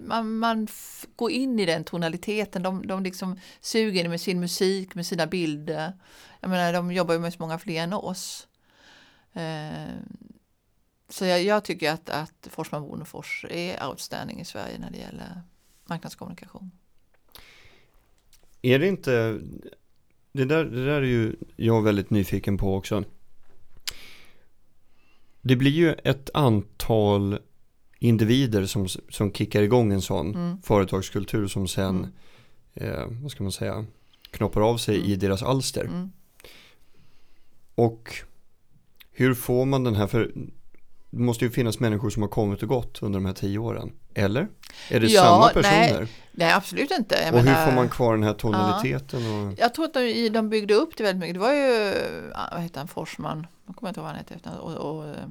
man, 0.01 0.39
man 0.39 0.69
går 1.17 1.31
in 1.31 1.61
i 1.61 1.67
den 1.67 1.85
tonaliteten. 1.85 2.63
De, 2.63 2.87
de 2.87 3.03
liksom 3.03 3.39
suger 3.61 4.09
med 4.09 4.21
sin 4.21 4.41
musik, 4.41 4.95
med 4.95 5.07
sina 5.07 5.27
bilder. 5.27 5.93
Jag 6.41 6.51
menar, 6.51 6.73
de 6.73 6.93
jobbar 6.93 7.15
ju 7.15 7.21
med 7.21 7.33
så 7.33 7.43
många 7.43 7.59
fler 7.59 7.83
än 7.83 7.93
oss. 7.93 8.47
Eh, 9.33 9.95
så 11.15 11.25
jag, 11.25 11.43
jag, 11.45 11.65
tycker 11.65 11.93
att, 11.93 12.11
att 12.11 12.49
Forsman 12.51 12.83
Bonefors 12.83 13.45
är 13.51 13.89
outstanding 13.89 14.41
i 14.41 14.45
Sverige 14.45 14.79
när 14.79 14.91
det 14.91 14.99
gäller 14.99 15.43
marknadskommunikation. 15.85 16.71
Är 18.63 18.79
det 18.79 18.89
inte 18.89 19.41
det 20.33 20.45
där, 20.45 20.65
det 20.65 20.85
där 20.85 21.03
är 21.03 21.07
ju 21.07 21.37
jag 21.57 21.83
väldigt 21.83 22.11
nyfiken 22.11 22.59
på 22.59 22.77
också. 22.77 23.05
Det 25.41 25.57
blir 25.57 25.71
ju 25.71 25.93
ett 25.93 26.31
antal 26.35 27.39
individer 27.99 28.67
som, 28.67 28.89
som 28.89 29.33
kickar 29.33 29.63
igång 29.63 29.93
en 29.93 30.03
sån 30.03 30.35
mm. 30.35 30.63
företagskultur 30.63 31.47
som 31.47 31.69
sen, 31.69 32.13
mm. 32.75 32.93
eh, 32.93 33.07
vad 33.23 33.31
ska 33.31 33.43
man 33.43 33.53
säga, 33.53 33.87
knoppar 34.31 34.61
av 34.61 34.77
sig 34.77 34.97
mm. 34.97 35.11
i 35.11 35.17
deras 35.17 35.43
alster. 35.43 35.85
Mm. 35.85 36.13
Och 37.75 38.15
hur 39.13 39.35
får 39.35 39.65
man 39.65 39.85
den 39.85 39.95
här, 39.95 40.07
för 40.07 40.33
det 41.15 41.21
måste 41.23 41.45
ju 41.45 41.51
finnas 41.51 41.81
människor 41.81 42.11
som 42.11 42.23
har 42.23 42.29
kommit 42.29 42.63
och 42.63 42.69
gått 42.69 43.03
under 43.03 43.17
de 43.21 43.27
här 43.27 43.33
tio 43.33 43.59
åren. 43.59 43.93
Eller? 44.15 44.49
Är 44.91 45.01
det 45.01 45.07
Ja, 45.07 45.23
samma 45.23 45.49
personer? 45.49 46.01
nej, 46.01 46.09
Nej, 46.33 46.53
absolut 46.53 46.91
inte. 46.91 47.15
Jag 47.25 47.35
och 47.35 47.39
hur 47.41 47.45
menar- 47.47 47.67
får 47.67 47.73
man 47.73 47.89
kvar 47.89 48.15
den 48.15 48.23
här 48.23 48.35
tonaliteten? 48.35 49.27
Och, 49.33 49.55
Jag 49.59 49.75
tror 49.75 49.85
att 49.85 49.95
de, 49.95 50.29
de 50.29 50.49
byggde 50.49 50.75
upp 50.75 50.97
det 50.97 51.03
väldigt 51.05 51.21
mycket. 51.21 51.35
Det 51.35 51.41
var 51.41 51.53
ju, 51.53 51.95
vad 52.53 52.61
heter 52.63 52.79
han, 52.81 52.89
Forsman, 52.89 53.47
jag 53.67 53.77
kommer 53.77 53.89
inte 53.91 54.01
ihåg 54.01 54.05
vad 54.05 54.11
han 54.15 54.19
hette. 54.19 54.35
efter- 54.35 54.61
Och, 54.61 54.73
och, 54.97 55.05
eh, 55.09 55.27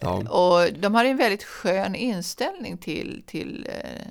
ja. 0.00 0.28
och 0.28 0.72
de 0.80 0.94
hade 0.94 1.08
en 1.08 1.16
väldigt 1.16 1.44
skön 1.44 1.94
inställning 1.94 2.78
till, 2.78 3.22
till 3.26 3.68
eh, 3.70 4.06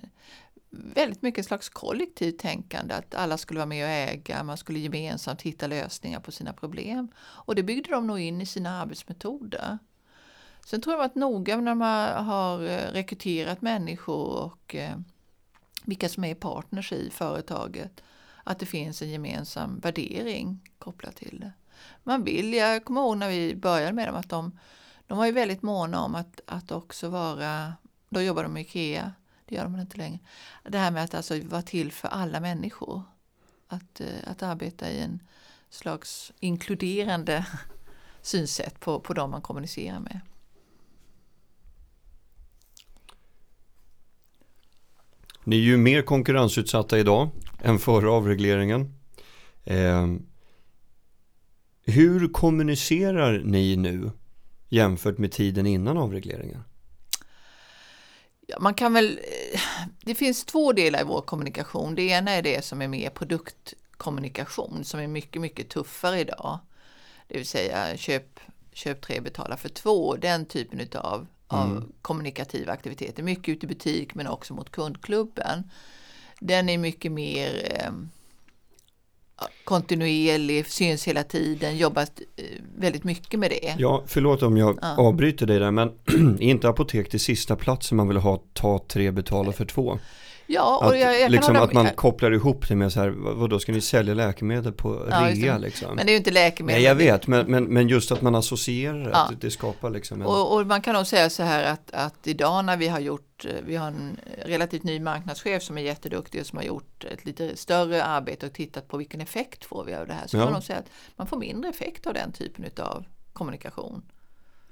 väldigt 0.69 1.21
mycket 1.21 1.45
slags 1.45 1.69
kollektivt 1.69 2.39
tänkande. 2.39 2.93
Att 2.95 3.15
alla 3.15 3.37
skulle 3.37 3.57
vara 3.59 3.65
med 3.67 3.83
och 3.85 3.91
äga, 3.91 4.43
man 4.43 4.57
skulle 4.57 4.79
gemensamt 4.79 5.41
hitta 5.41 5.67
lösningar 5.67 6.19
på 6.19 6.31
sina 6.31 6.53
problem. 6.53 7.07
Och 7.17 7.55
det 7.55 7.63
byggde 7.63 7.89
de 7.91 8.07
nog 8.07 8.19
in 8.19 8.41
i 8.41 8.45
sina 8.45 8.81
arbetsmetoder. 8.81 9.77
Sen 10.65 10.81
tror 10.81 10.95
jag 10.95 11.05
att 11.05 11.15
noga 11.15 11.57
när 11.57 11.75
man 11.75 12.25
har 12.25 12.63
eh, 12.63 12.91
rekryterat 12.91 13.61
människor 13.61 14.43
och 14.43 14.75
eh, 14.75 14.97
vilka 15.83 16.09
som 16.09 16.23
är 16.23 16.35
partners 16.35 16.91
i 16.91 17.09
företaget. 17.09 18.03
Att 18.43 18.59
det 18.59 18.65
finns 18.65 19.01
en 19.01 19.09
gemensam 19.09 19.79
värdering 19.79 20.69
kopplat 20.79 21.15
till 21.15 21.39
det. 21.39 21.51
Man 22.03 22.23
vill, 22.23 22.53
jag 22.53 22.85
kommer 22.85 23.01
ihåg 23.01 23.17
när 23.17 23.29
vi 23.29 23.55
började 23.55 23.93
med 23.93 24.07
dem 24.07 24.15
att 24.15 24.29
de, 24.29 24.59
de 25.07 25.17
var 25.17 25.25
ju 25.25 25.31
väldigt 25.31 25.61
måna 25.61 26.01
om 26.01 26.15
att, 26.15 26.41
att 26.47 26.71
också 26.71 27.09
vara, 27.09 27.73
då 28.09 28.21
jobbar 28.21 28.43
de 28.43 28.53
med 28.53 28.61
IKEA, 28.61 29.13
det 29.45 29.55
gör 29.55 29.63
de 29.63 29.79
inte 29.79 29.97
längre. 29.97 30.19
Det 30.63 30.77
här 30.77 30.91
med 30.91 31.03
att 31.03 31.13
alltså 31.13 31.39
vara 31.39 31.61
till 31.61 31.91
för 31.91 32.07
alla 32.07 32.39
människor. 32.39 33.03
Att, 33.67 34.01
eh, 34.01 34.07
att 34.27 34.43
arbeta 34.43 34.89
i 34.89 35.01
en 35.01 35.19
slags 35.69 36.31
inkluderande 36.39 37.45
synsätt 38.21 38.79
på, 38.79 38.99
på 38.99 39.13
de 39.13 39.31
man 39.31 39.41
kommunicerar 39.41 39.99
med. 39.99 40.21
Ni 45.45 45.55
är 45.55 45.61
ju 45.61 45.77
mer 45.77 46.01
konkurrensutsatta 46.01 46.99
idag 46.99 47.29
än 47.63 47.79
före 47.79 48.09
avregleringen. 48.09 48.93
Eh, 49.63 50.07
hur 51.85 52.27
kommunicerar 52.27 53.41
ni 53.45 53.75
nu 53.75 54.11
jämfört 54.69 55.17
med 55.17 55.31
tiden 55.31 55.65
innan 55.65 55.97
avregleringen? 55.97 56.63
Ja, 58.47 58.57
man 58.59 58.73
kan 58.73 58.93
väl, 58.93 59.19
eh, 59.53 59.59
det 60.01 60.15
finns 60.15 60.45
två 60.45 60.73
delar 60.73 61.01
i 61.01 61.03
vår 61.03 61.21
kommunikation. 61.21 61.95
Det 61.95 62.01
ena 62.01 62.31
är 62.31 62.41
det 62.41 62.65
som 62.65 62.81
är 62.81 62.87
mer 62.87 63.09
produktkommunikation 63.09 64.83
som 64.83 64.99
är 64.99 65.07
mycket, 65.07 65.41
mycket 65.41 65.69
tuffare 65.69 66.19
idag. 66.19 66.59
Det 67.27 67.37
vill 67.37 67.47
säga 67.47 67.97
köp, 67.97 68.39
köp 68.73 69.01
tre, 69.01 69.21
betala 69.21 69.57
för 69.57 69.69
två. 69.69 70.15
Den 70.15 70.45
typen 70.45 70.87
av 70.93 71.27
av 71.47 71.91
kommunikativa 72.01 72.73
aktiviteter. 72.73 73.23
Mycket 73.23 73.49
ute 73.49 73.65
i 73.65 73.69
butik 73.69 74.15
men 74.15 74.27
också 74.27 74.53
mot 74.53 74.71
kundklubben. 74.71 75.63
Den 76.39 76.69
är 76.69 76.77
mycket 76.77 77.11
mer 77.11 77.71
eh, 77.71 77.91
kontinuerlig, 79.63 80.67
syns 80.67 81.07
hela 81.07 81.23
tiden, 81.23 81.77
jobbat 81.77 82.21
eh, 82.35 82.43
väldigt 82.77 83.03
mycket 83.03 83.39
med 83.39 83.49
det. 83.49 83.75
Ja, 83.77 84.03
förlåt 84.07 84.43
om 84.43 84.57
jag 84.57 84.79
Ja. 84.81 84.95
avbryter 84.97 85.45
dig 85.45 85.59
där, 85.59 85.71
men 85.71 85.87
är 86.39 86.41
inte 86.41 86.69
apotek 86.69 87.09
till 87.09 87.19
sista 87.19 87.55
platsen 87.55 87.95
man 87.97 88.07
vill 88.07 88.17
ha 88.17 88.43
ta 88.53 88.79
tre 88.87 89.11
betala 89.11 89.51
för 89.51 89.65
två? 89.65 89.99
Ja, 90.47 90.77
och 90.77 90.85
Att, 90.93 90.99
jag, 90.99 91.19
jag 91.21 91.31
liksom 91.31 91.55
att 91.55 91.73
man 91.73 91.87
kopplar 91.95 92.31
ihop 92.31 92.67
det 92.67 92.75
med 92.75 92.91
så 92.93 92.99
här, 92.99 93.09
vad, 93.09 93.35
vad 93.35 93.49
då 93.49 93.59
ska 93.59 93.71
ni 93.71 93.81
sälja 93.81 94.13
läkemedel 94.13 94.73
på 94.73 95.07
Ja, 95.09 95.27
rea 95.31 95.57
liksom? 95.57 95.95
Men 95.95 96.05
det 96.05 96.09
är 96.09 96.13
ju 96.13 96.17
inte 96.17 96.31
läkemedel. 96.31 96.81
Nej, 96.81 96.87
jag 96.89 96.95
vet, 96.95 97.27
men, 97.27 97.45
men, 97.51 97.63
men 97.63 97.87
just 97.87 98.11
att 98.11 98.21
man 98.21 98.35
associerar 98.35 98.99
det, 99.03 99.09
Ja. 99.09 99.25
att 99.31 99.41
det 99.41 99.51
skapar 99.51 99.89
liksom 99.89 100.21
en... 100.21 100.27
Och, 100.27 100.55
och 100.55 100.67
man 100.67 100.81
kan 100.81 100.95
nog 100.95 101.07
säga 101.07 101.29
så 101.29 101.43
här 101.43 101.63
att, 101.73 101.91
att 101.91 102.27
idag 102.27 102.65
när 102.65 102.77
vi 102.77 102.87
har 102.87 102.99
gjort, 102.99 103.45
vi 103.65 103.75
har 103.75 103.87
en 103.87 104.19
relativt 104.45 104.83
ny 104.83 104.99
marknadschef 104.99 105.63
som 105.63 105.77
är 105.77 105.81
jätteduktig 105.81 106.41
och 106.41 106.47
som 106.47 106.57
har 106.57 106.65
gjort 106.65 107.03
ett 107.03 107.25
lite 107.25 107.55
större 107.57 108.03
arbete 108.03 108.45
och 108.45 108.53
tittat 108.53 108.87
på 108.87 108.97
vilken 108.97 109.21
effekt 109.21 109.65
får 109.65 109.83
vi 109.83 109.93
av 109.93 110.07
det 110.07 110.13
här. 110.13 110.27
Så 110.27 110.37
Ja. 110.37 110.39
kan 110.41 110.45
man 110.45 110.53
nog 110.53 110.63
säga 110.63 110.79
att 110.79 110.89
man 111.15 111.27
får 111.27 111.37
mindre 111.37 111.69
effekt 111.69 112.07
av 112.07 112.13
den 112.13 112.31
typen 112.31 112.65
av 112.79 113.05
kommunikation. 113.33 114.01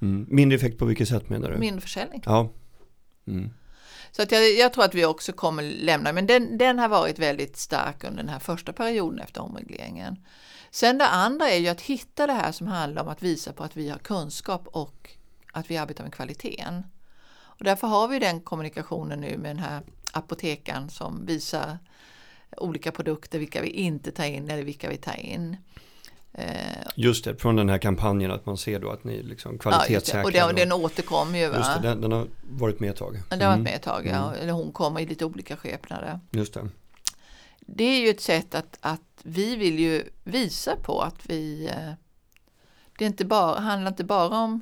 Mm. 0.01 0.25
Mindre 0.29 0.55
effekt 0.55 0.77
på 0.79 0.85
vilket 0.85 1.07
sätt 1.07 1.29
menar 1.29 1.51
du? 1.51 1.57
Mindre 1.57 1.81
försäljning. 1.81 2.21
Ja. 2.25 2.49
Mm. 3.27 3.49
Så 4.15 4.21
att 4.21 4.31
jag, 4.31 4.53
jag 4.53 4.73
tror 4.73 4.83
att 4.83 4.95
vi 4.95 5.05
också 5.05 5.33
kommer 5.33 5.63
lämna, 5.63 6.13
men 6.13 6.27
den, 6.27 6.57
den 6.57 6.79
har 6.79 6.87
varit 6.87 7.19
väldigt 7.19 7.57
stark 7.57 8.03
under 8.03 8.17
den 8.17 8.29
här 8.29 8.39
första 8.39 8.73
perioden 8.73 9.19
efter 9.19 9.41
omregleringen. 9.41 10.25
Sen 10.71 10.97
det 10.97 11.07
andra 11.07 11.49
är 11.49 11.57
ju 11.57 11.67
att 11.67 11.81
hitta 11.81 12.27
det 12.27 12.33
här 12.33 12.51
som 12.51 12.67
handlar 12.67 13.01
om 13.01 13.07
att 13.07 13.23
visa 13.23 13.53
på 13.53 13.63
att 13.63 13.77
vi 13.77 13.89
har 13.89 13.97
kunskap 13.97 14.67
och 14.67 15.09
att 15.53 15.71
vi 15.71 15.77
arbetar 15.77 16.03
med 16.03 16.13
kvaliteten. 16.13 16.83
Och 17.35 17.63
därför 17.63 17.87
har 17.87 18.07
vi 18.07 18.19
den 18.19 18.41
kommunikationen 18.41 19.21
nu 19.21 19.37
med 19.37 19.49
den 19.49 19.63
här 19.63 19.81
apotekaren 20.11 20.89
som 20.89 21.25
visar 21.25 21.77
olika 22.57 22.91
produkter, 22.91 23.39
vilka 23.39 23.61
vi 23.61 23.69
inte 23.69 24.11
tar 24.11 24.25
in 24.25 24.49
eller 24.49 24.63
vilka 24.63 24.89
vi 24.89 24.97
tar 24.97 25.19
in. 25.19 25.57
Eh, 26.33 26.45
Just 26.95 27.25
det, 27.25 27.35
från 27.35 27.55
den 27.55 27.69
här 27.69 27.77
kampanjen 27.77 28.31
att 28.31 28.45
man 28.45 28.57
ser 28.57 28.79
då 28.79 28.89
att 28.89 29.03
ni 29.03 29.23
liksom 29.23 29.51
ja, 29.53 29.57
kvalitetssäkrar. 29.59 30.31
det. 30.31 30.43
Och 30.43 30.53
den, 30.53 30.69
då. 30.69 30.75
den 30.75 30.85
återkommer 30.85 31.39
ju. 31.39 31.49
Va? 31.49 31.57
Just 31.57 31.73
det, 31.81 31.87
den, 31.89 32.01
den 32.01 32.11
har 32.11 32.27
varit 32.41 32.79
med 32.79 32.89
ett 32.89 32.97
tag. 32.97 33.19
Den 33.29 33.41
har 33.41 33.47
varit 33.47 33.53
Mm. 33.55 33.63
med 33.63 33.75
ett 33.75 33.81
tag, 33.81 34.07
ja. 34.07 34.35
eller 34.35 34.53
hon 34.53 34.71
kommer 34.71 34.99
i 34.99 35.05
lite 35.05 35.25
olika 35.25 35.57
skepnader. 35.57 36.19
Just 36.31 36.53
det. 36.53 36.69
det 37.59 37.83
är 37.83 38.01
ju 38.01 38.09
ett 38.09 38.21
sätt 38.21 38.55
att, 38.55 38.77
att 38.81 39.01
vi 39.23 39.55
vill 39.55 39.79
ju 39.79 40.03
visa 40.23 40.75
på 40.75 41.01
att 41.01 41.19
vi 41.25 41.67
eh, 41.67 41.93
det 42.97 43.05
är 43.05 43.07
inte 43.09 43.25
bara, 43.25 43.59
handlar 43.59 43.91
inte 43.91 44.03
bara 44.03 44.37
om, 44.39 44.61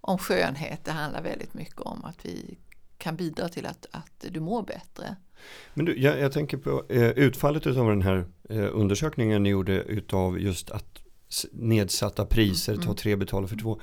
om 0.00 0.18
skönhet, 0.18 0.84
det 0.84 0.90
handlar 0.92 1.22
väldigt 1.22 1.54
mycket 1.54 1.80
om 1.80 2.04
att 2.04 2.26
vi 2.26 2.58
kan 2.98 3.16
bidra 3.16 3.48
till 3.48 3.66
att, 3.66 3.86
att 3.90 4.24
du 4.30 4.40
mår 4.40 4.62
bättre. 4.62 5.16
Men 5.74 5.84
du, 5.86 5.98
jag, 6.00 6.20
jag 6.20 6.32
tänker 6.32 6.56
på 6.56 6.84
eh, 6.88 7.08
utfallet 7.10 7.66
av 7.66 7.74
den 7.74 8.02
här 8.02 8.24
eh, 8.50 8.68
undersökningen 8.72 9.42
ni 9.42 9.48
gjorde 9.48 9.72
utav 9.82 10.40
just 10.40 10.70
att 10.70 11.02
nedsatta 11.52 12.26
priser, 12.26 12.72
Mm, 12.72 12.82
ta 12.82 12.88
mm. 12.88 12.96
tre 12.96 13.16
betala 13.16 13.48
för 13.48 13.56
två. 13.56 13.80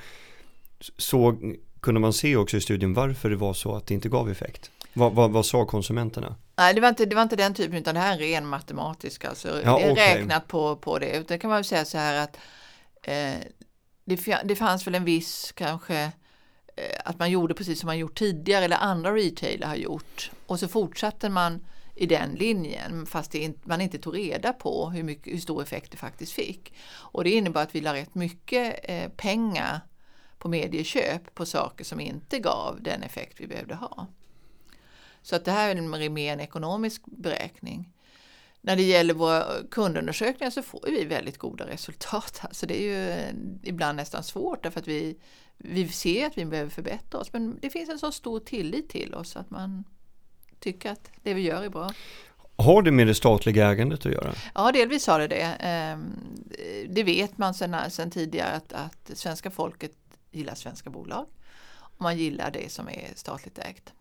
Så 0.97 1.37
kunde 1.81 1.99
man 1.99 2.13
se 2.13 2.35
också 2.35 2.57
i 2.57 2.61
studien 2.61 2.93
varför 2.93 3.29
det 3.29 3.35
var 3.35 3.53
så 3.53 3.75
att 3.75 3.87
det 3.87 3.93
inte 3.93 4.09
gav 4.09 4.29
effekt. 4.31 4.71
Vad, 4.93 5.13
vad, 5.13 5.31
vad 5.31 5.45
sa 5.45 5.65
konsumenterna? 5.65 6.35
Nej, 6.55 6.73
det 6.73 6.81
var 6.81 6.89
inte, 6.89 7.05
det 7.05 7.15
var 7.15 7.23
inte 7.23 7.35
den 7.35 7.53
typen 7.53 7.77
utan 7.77 7.95
det 7.95 8.01
här 8.01 8.13
är 8.13 8.17
ren 8.17 8.47
matematisk. 8.47 9.25
Alltså, 9.25 9.61
Ja, 9.63 9.77
det 9.77 9.83
är 9.83 9.91
okej. 9.91 10.15
räknat 10.15 10.47
på, 10.47 10.75
på 10.75 10.99
det. 10.99 11.27
Det 11.27 11.37
kan 11.37 11.49
man 11.49 11.57
väl 11.57 11.63
säga 11.63 11.85
så 11.85 11.97
här 11.97 12.23
att 12.23 12.37
eh, 13.03 13.39
det, 14.05 14.41
det 14.43 14.55
fanns 14.55 14.87
väl 14.87 14.95
en 14.95 15.05
viss 15.05 15.51
kanske 15.55 16.03
eh, 16.75 16.99
att 17.05 17.19
man 17.19 17.31
gjorde 17.31 17.53
precis 17.53 17.79
som 17.79 17.87
man 17.87 17.97
gjort 17.97 18.19
tidigare 18.19 18.65
eller 18.65 18.77
andra 18.77 19.15
retailer 19.15 19.67
har 19.67 19.75
gjort. 19.75 20.31
Och 20.47 20.59
så 20.59 20.67
fortsatte 20.67 21.29
man 21.29 21.59
i 21.95 22.05
den 22.05 22.35
linjen 22.35 23.05
fast 23.05 23.31
det 23.31 23.39
inte, 23.39 23.67
man 23.67 23.81
inte 23.81 23.97
tog 23.97 24.17
reda 24.17 24.53
på 24.53 24.89
hur, 24.89 25.03
mycket, 25.03 25.33
hur 25.33 25.39
stor 25.39 25.61
effekt 25.61 25.91
det 25.91 25.97
faktiskt 25.97 26.31
fick. 26.31 26.73
Och 26.95 27.23
det 27.23 27.31
innebar 27.31 27.61
att 27.61 27.75
vi 27.75 27.81
la 27.81 27.93
rätt 27.93 28.15
mycket 28.15 28.79
eh, 28.83 29.09
pengar 29.09 29.81
på 30.37 30.49
medieköp 30.49 31.35
på 31.35 31.45
saker 31.45 31.85
som 31.85 31.99
inte 31.99 32.39
gav 32.39 32.79
den 32.81 33.03
effekt 33.03 33.39
vi 33.39 33.47
behövde 33.47 33.75
ha. 33.75 34.07
Så 35.21 35.35
att 35.35 35.45
det 35.45 35.51
här 35.51 35.75
är 35.75 36.09
mer 36.09 36.33
en 36.33 36.39
ekonomisk 36.39 37.01
beräkning. 37.05 37.93
När 38.61 38.75
det 38.75 38.83
gäller 38.83 39.13
våra 39.13 39.45
kundundersökningar 39.71 40.51
så 40.51 40.61
får 40.61 40.81
vi 40.85 41.05
väldigt 41.05 41.37
goda 41.37 41.67
resultat. 41.67 42.39
Alltså 42.43 42.65
det 42.65 42.81
är 42.81 42.83
ju 42.83 43.09
eh, 43.09 43.33
ibland 43.63 43.95
nästan 43.95 44.23
svårt 44.23 44.63
därför 44.63 44.79
att 44.79 44.87
vi, 44.87 45.17
vi 45.57 45.87
ser 45.87 46.27
att 46.27 46.37
vi 46.37 46.45
behöver 46.45 46.69
förbättra 46.69 47.19
oss. 47.19 47.33
Men 47.33 47.59
det 47.61 47.69
finns 47.69 47.89
en 47.89 47.99
så 47.99 48.11
stor 48.11 48.39
tillit 48.39 48.89
till 48.89 49.13
oss 49.13 49.35
att 49.35 49.49
man 49.49 49.83
tycker 50.63 50.91
att 50.91 51.09
det 51.23 51.33
vi 51.33 51.41
gör 51.41 51.63
är 51.63 51.69
bra. 51.69 51.91
Har 52.55 52.81
det 52.81 52.91
med 52.91 53.07
det 53.07 53.15
statliga 53.15 53.71
ägandet 53.71 54.05
att 54.05 54.11
göra? 54.11 54.33
Ja, 54.55 54.71
delvis 54.71 55.07
har 55.07 55.19
det 55.19 55.27
det. 55.27 55.55
Ehm, 55.59 56.05
Det 56.89 57.03
vet 57.03 57.37
man 57.37 57.53
sedan 57.53 58.11
tidigare 58.11 58.51
att, 58.51 58.73
att 58.73 59.11
svenska 59.17 59.49
folket 59.51 59.91
gillar 60.31 60.55
svenska 60.55 60.89
bolag. 60.89 61.25
Och 61.75 62.01
man 62.01 62.17
gillar 62.17 62.51
det 62.51 62.71
som 62.71 62.87
är 62.87 63.07
statligt 63.15 63.59
ägt. 63.59 63.93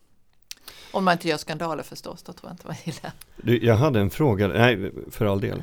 Om 0.93 1.05
man 1.05 1.13
inte 1.13 1.29
gör 1.29 1.37
skandaler 1.37 1.83
förstås, 1.83 2.23
då 2.23 2.33
tror 2.33 2.51
jag 2.51 2.55
inte 2.55 2.67
man 2.67 2.77
gillar. 2.85 3.13
Du, 3.37 3.65
jag 3.67 3.77
hade 3.77 4.01
en 4.01 4.11
fråga, 4.11 4.49
nej 4.49 4.93
för 5.11 5.27
all 5.27 5.41
del. 5.41 5.63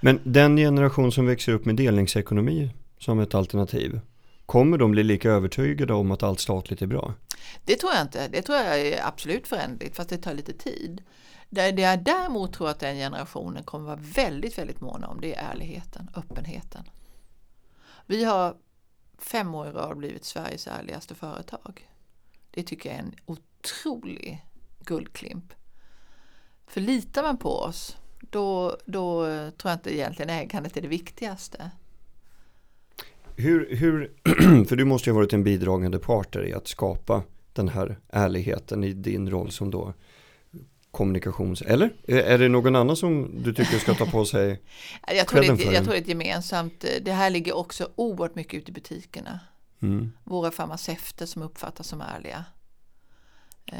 Men 0.00 0.20
den 0.24 0.56
generation 0.56 1.12
som 1.12 1.26
växer 1.26 1.52
upp 1.52 1.64
med 1.64 1.76
delningsekonomi 1.76 2.70
som 2.98 3.20
ett 3.20 3.34
alternativ, 3.34 4.00
kommer 4.46 4.78
de 4.78 4.90
bli 4.90 5.02
lika 5.04 5.30
övertygade 5.30 5.92
om 5.94 6.10
att 6.10 6.22
allt 6.22 6.40
statligt 6.40 6.82
är 6.82 6.86
bra? 6.86 7.14
Det 7.64 7.76
tror 7.76 7.92
jag 7.92 8.02
inte. 8.02 8.28
Det 8.28 8.42
tror 8.42 8.58
jag 8.58 8.80
är 8.80 9.06
absolut 9.06 9.48
förändligt, 9.48 9.96
fast 9.96 10.10
det 10.10 10.18
tar 10.18 10.34
lite 10.34 10.52
tid. 10.52 11.02
Det, 11.48 11.72
det 11.72 11.82
jag 11.82 12.04
däremot 12.04 12.52
tror 12.52 12.68
att 12.68 12.80
den 12.80 12.96
generationen 12.96 13.64
kommer 13.64 13.86
vara 13.86 14.00
väldigt, 14.02 14.58
väldigt 14.58 14.80
måna 14.80 15.08
om, 15.08 15.20
det 15.20 15.34
är 15.34 15.50
ärligheten, 15.50 16.10
öppenheten. 16.16 16.84
Vi 18.06 18.24
har 18.24 18.56
fem 19.18 19.54
år 19.54 19.66
i 19.66 19.70
rad 19.70 19.96
blivit 19.96 20.24
Sveriges 20.24 20.66
ärligaste 20.66 21.14
företag. 21.14 21.90
Det 22.50 22.62
tycker 22.62 22.88
jag 22.88 22.98
är 22.98 23.02
en 23.02 23.14
otrolig 23.26 24.46
guldklimp. 24.78 25.52
För 26.66 26.80
litar 26.80 27.22
man 27.22 27.36
på 27.36 27.58
oss, 27.58 27.96
då, 28.20 28.76
då 28.86 29.24
tror 29.50 29.70
jag 29.70 29.72
inte 29.72 29.96
egentligen 29.96 30.30
ägandet 30.30 30.76
är 30.76 30.80
det 30.80 30.88
viktigaste. 30.88 31.70
Hur, 33.36 33.76
hur, 33.76 34.12
för 34.68 34.76
du 34.76 34.84
måste 34.84 35.10
ju 35.10 35.14
ha 35.14 35.20
varit 35.20 35.32
en 35.32 35.44
bidragande 35.44 35.98
part 35.98 36.36
i 36.36 36.52
att 36.52 36.68
skapa 36.68 37.22
den 37.56 37.68
här 37.68 37.98
ärligheten 38.08 38.84
i 38.84 38.92
din 38.92 39.30
roll 39.30 39.50
som 39.50 39.70
då 39.70 39.94
kommunikations... 40.90 41.62
Eller? 41.62 41.94
Är, 42.08 42.38
det 42.38 42.48
någon 42.48 42.76
annan 42.76 42.96
som 42.96 43.42
du 43.42 43.54
tycker 43.54 43.78
ska 43.78 43.94
ta 43.94 44.06
på 44.06 44.24
sig 44.24 44.62
jag 45.08 45.26
tror, 45.26 45.40
det, 45.40 45.46
jag 45.46 45.84
tror 45.84 45.94
det 45.94 46.00
är 46.00 46.08
gemensamt. 46.08 46.84
eh, 46.84 46.90
Det 47.02 47.12
här 47.12 47.30
ligger 47.30 47.56
också 47.56 47.88
oerhört 47.96 48.34
mycket 48.34 48.54
ute 48.54 48.70
i 48.70 48.74
butikerna. 48.74 49.40
Mm. 49.82 50.12
Våra 50.24 50.50
farmaceuter 50.50 51.26
som 51.26 51.42
uppfattas 51.42 51.88
som 51.88 52.00
ärliga. 52.00 52.44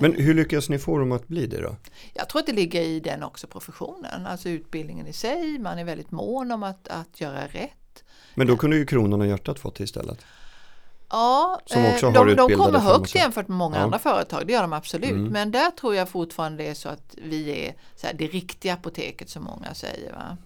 Men 0.01 0.15
hur 0.15 0.35
lyckas 0.35 0.69
ni 0.69 0.79
få 0.79 0.99
dem 0.99 1.13
att 1.13 1.29
bli 1.29 1.47
det 1.47 1.61
då? 1.61 1.77
Jag 2.15 2.29
tror 2.29 2.41
att 2.41 2.47
det 2.47 2.53
ligger 2.53 2.83
i 2.83 3.01
den 3.01 3.23
också 3.23 3.47
professionen, 3.47 4.27
alltså 4.27 4.49
utbildningen 4.49 5.07
i 5.07 5.13
sig. 5.13 5.59
Man 5.59 5.79
är 5.79 5.85
väldigt 5.85 6.11
mån 6.11 6.53
om 6.53 6.63
att, 6.63 6.89
att 6.89 7.21
göra 7.21 7.47
rätt. 7.47 8.05
Men 8.35 8.47
då 8.47 8.57
kunde 8.57 8.77
ju 8.77 8.87
kronan 8.87 9.21
och 9.21 9.27
hjärtat 9.27 9.59
fått 9.59 9.75
det 9.75 9.85
istället. 9.85 10.25
Ja, 11.11 11.61
eh, 11.71 12.01
de, 12.13 12.35
de 12.35 12.55
kommer 12.57 12.79
högt 12.79 13.15
jämfört 13.15 13.49
med 13.49 13.59
många 13.59 13.77
Ja. 13.77 13.83
andra 13.83 13.99
företag, 13.99 14.47
det 14.47 14.53
gör 14.53 14.63
de 14.63 14.73
absolut. 14.73 15.11
Mm. 15.11 15.33
Men 15.33 15.51
där 15.51 15.71
tror 15.71 15.95
jag 15.95 16.09
fortfarande 16.09 16.63
det 16.63 16.69
är 16.69 16.75
så 16.75 16.89
att 16.89 17.15
vi 17.23 17.51
är 17.67 17.75
så 17.97 18.07
här, 18.07 18.15
det 18.15 18.27
riktiga 18.27 18.75
apoteket 18.75 19.31
som 19.31 19.45
många 19.45 19.75
säger. 19.75 20.13
Va? 20.13 20.37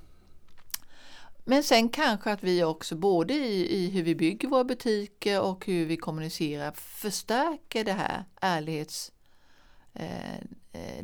Men 1.45 1.63
sen 1.63 1.89
kanske 1.89 2.33
att 2.33 2.43
vi 2.43 2.65
också 2.65 2.97
både 2.97 3.35
i, 3.35 3.77
i 3.77 3.91
hur 3.91 4.03
vi 4.03 4.15
bygger 4.15 4.49
våra 4.49 4.65
butiker 4.65 5.41
och 5.41 5.67
hur 5.67 5.87
vi 5.87 5.97
kommunicerar 5.97 6.73
förstärker 6.73 7.85
det 7.85 7.93
här 7.93 8.25
ärlighetsdelen. 8.41 9.15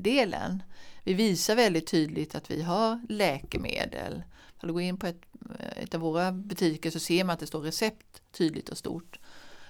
Eh, 0.08 0.46
eh, 0.46 0.58
vi 1.04 1.14
visar 1.14 1.56
väldigt 1.56 1.86
tydligt 1.86 2.34
att 2.34 2.50
vi 2.50 2.62
har 2.62 3.00
läkemedel. 3.08 4.22
Om 4.62 4.66
du 4.66 4.72
går 4.72 4.82
in 4.82 4.96
på 4.96 5.06
ett, 5.06 5.22
ett 5.76 5.94
av 5.94 6.00
våra 6.00 6.32
butiker 6.32 6.90
så 6.90 7.00
ser 7.00 7.24
man 7.24 7.34
att 7.34 7.40
det 7.40 7.46
står 7.46 7.60
recept 7.60 8.22
tydligt 8.32 8.68
och 8.68 8.78
stort. 8.78 9.18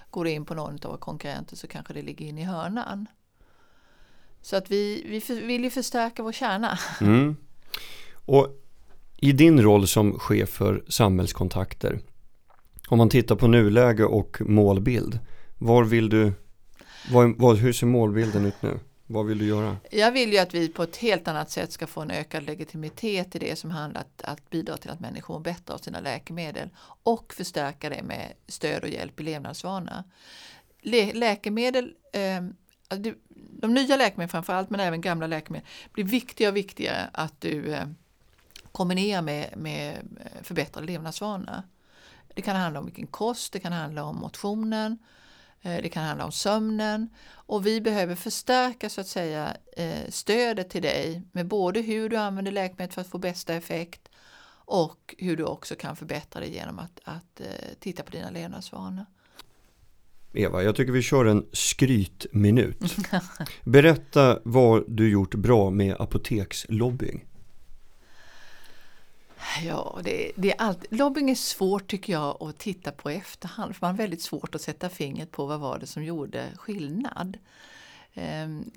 Går 0.09 0.23
du 0.23 0.31
in 0.31 0.45
på 0.45 0.53
någon 0.53 0.73
av 0.73 0.79
våra 0.83 0.97
konkurrenter 0.97 1.55
så 1.55 1.67
kanske 1.67 1.93
det 1.93 2.01
ligger 2.01 2.25
in 2.25 2.37
i 2.37 2.43
hörnan. 2.43 3.07
Så 4.41 4.55
att 4.55 4.71
vi, 4.71 5.05
vi 5.09 5.21
för, 5.21 5.33
vill 5.33 5.63
ju 5.63 5.69
förstärka 5.69 6.23
vår 6.23 6.31
kärna. 6.31 6.79
Mm. 7.01 7.35
Och 8.13 8.47
i 9.17 9.31
din 9.31 9.61
roll 9.61 9.87
som 9.87 10.19
chef 10.19 10.49
för 10.49 10.83
samhällskontakter, 10.87 11.99
om 12.87 12.97
man 12.97 13.09
tittar 13.09 13.35
på 13.35 13.47
nuläge 13.47 14.05
och 14.05 14.37
målbild, 14.41 15.19
var 15.57 15.83
vill 15.83 16.09
du, 16.09 16.33
var, 17.11 17.33
var, 17.37 17.55
hur 17.55 17.73
ser 17.73 17.87
målbilden 17.87 18.45
ut 18.45 18.61
nu? 18.61 18.79
Vad 19.09 19.25
vill 19.25 19.37
du 19.37 19.45
göra? 19.45 19.77
Jag 19.91 20.11
vill 20.11 20.33
ju 20.33 20.37
att 20.37 20.53
vi 20.53 20.69
på 20.69 20.83
ett 20.83 20.97
helt 20.97 21.27
annat 21.27 21.51
sätt 21.51 21.71
ska 21.71 21.87
få 21.87 22.01
en 22.01 22.11
ökad 22.11 22.43
legitimitet 22.43 23.35
i 23.35 23.39
det 23.39 23.55
som 23.55 23.71
handlar 23.71 24.01
om 24.01 24.07
att, 24.07 24.21
att 24.31 24.49
bidra 24.49 24.77
till 24.77 24.89
att 24.89 24.99
människor 24.99 25.33
mår 25.33 25.39
bättre 25.39 25.73
av 25.73 25.77
sina 25.77 25.99
läkemedel 25.99 26.69
och 27.03 27.33
förstärka 27.33 27.89
det 27.89 28.03
med 28.03 28.33
stöd 28.47 28.83
och 28.83 28.89
hjälp 28.89 29.19
i 29.19 29.23
levnadsvana. 29.23 30.03
Lä, 30.81 31.13
läkemedel, 31.13 31.93
eh, 32.13 32.43
de 33.51 33.73
nya 33.73 33.97
läkemedlen 33.97 34.29
framförallt 34.29 34.69
men 34.69 34.79
även 34.79 35.01
gamla 35.01 35.27
läkemedel 35.27 35.67
blir 35.93 36.05
viktigare 36.05 36.51
och 36.51 36.57
viktigare 36.57 37.09
att 37.13 37.41
du 37.41 37.73
eh, 37.73 37.87
kombinerar 38.71 39.21
med, 39.21 39.53
med 39.57 39.95
eh, 39.95 40.43
förbättrade 40.43 40.87
levnadsvanor. 40.87 41.61
Det 42.35 42.41
kan 42.41 42.55
handla 42.55 42.79
om 42.79 42.85
vilken 42.85 43.07
kost, 43.07 43.53
det 43.53 43.59
kan 43.59 43.73
handla 43.73 44.03
om 44.03 44.15
motionen, 44.15 44.91
eh, 44.91 45.16
det 45.61 45.89
kan 45.89 46.03
handla 46.03 46.25
om 46.25 46.31
sömnen 46.31 47.09
och 47.29 47.65
vi 47.65 47.81
behöver 47.81 48.15
förstärka 48.15 48.89
så 48.89 49.01
att 49.01 49.07
säga 49.07 49.57
eh, 49.77 50.09
stödet 50.09 50.69
till 50.69 50.81
dig 50.81 51.23
med 51.31 51.47
både 51.47 51.81
hur 51.81 52.09
du 52.09 52.15
använder 52.15 52.51
läkemedlet 52.51 52.93
för 52.93 53.01
att 53.01 53.07
få 53.07 53.17
bästa 53.17 53.53
effekt 53.53 54.09
och 54.65 55.15
hur 55.17 55.37
du 55.37 55.43
också 55.43 55.75
kan 55.75 55.95
förbättra 55.95 56.39
det 56.39 56.47
genom 56.47 56.79
att, 56.79 56.99
att 57.03 57.41
eh, 57.41 57.47
titta 57.79 58.03
på 58.03 58.11
dina 58.11 58.29
levnadsvanor. 58.29 59.05
Eva, 60.33 60.63
jag 60.63 60.75
tycker 60.75 60.91
vi 60.93 61.01
kör 61.01 61.25
en 61.25 61.45
skrytminut. 61.51 62.95
Berätta 63.63 64.39
vad 64.43 64.83
du 64.87 65.09
gjort 65.09 65.35
bra 65.35 65.69
med 65.69 65.95
apotekslobbying. 65.99 67.25
Ja, 69.65 69.99
det, 70.03 70.31
det 70.35 70.51
är 70.51 70.61
allt. 70.61 70.85
Lobbying 70.89 71.29
är 71.29 71.35
svårt 71.35 71.87
tycker 71.87 72.13
jag 72.13 72.43
att 72.43 72.57
titta 72.57 72.91
på 72.91 73.11
i 73.11 73.15
efterhand. 73.15 73.75
För 73.75 73.85
man 73.85 73.91
har 73.91 73.97
väldigt 73.97 74.21
svårt 74.21 74.55
att 74.55 74.61
sätta 74.61 74.89
fingret 74.89 75.31
på 75.31 75.45
vad 75.45 75.59
var 75.59 75.79
det 75.79 75.87
som 75.87 76.03
gjorde 76.03 76.49
skillnad. 76.55 77.37
Ehm, 78.13 78.71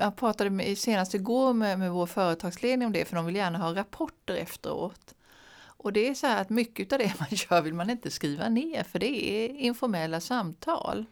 jag 0.00 0.16
pratade 0.16 0.50
med, 0.50 0.78
senast 0.78 1.14
igår 1.14 1.52
med, 1.52 1.78
med 1.78 1.92
vår 1.92 2.06
företagsledning 2.06 2.86
om 2.86 2.92
det 2.92 3.04
för 3.04 3.16
de 3.16 3.26
vill 3.26 3.36
gärna 3.36 3.58
ha 3.58 3.74
rapporter 3.74 4.34
efteråt. 4.34 5.14
Och 5.58 5.92
det 5.92 6.08
är 6.08 6.14
så 6.14 6.26
här 6.26 6.40
att 6.40 6.50
mycket 6.50 6.92
av 6.92 6.98
det 6.98 7.12
man 7.18 7.28
gör 7.50 7.62
vill 7.62 7.74
man 7.74 7.90
inte 7.90 8.10
skriva 8.10 8.48
ner 8.48 8.82
för 8.82 8.98
det 8.98 9.30
är 9.30 9.48
informella 9.48 10.20
samtal. 10.20 11.04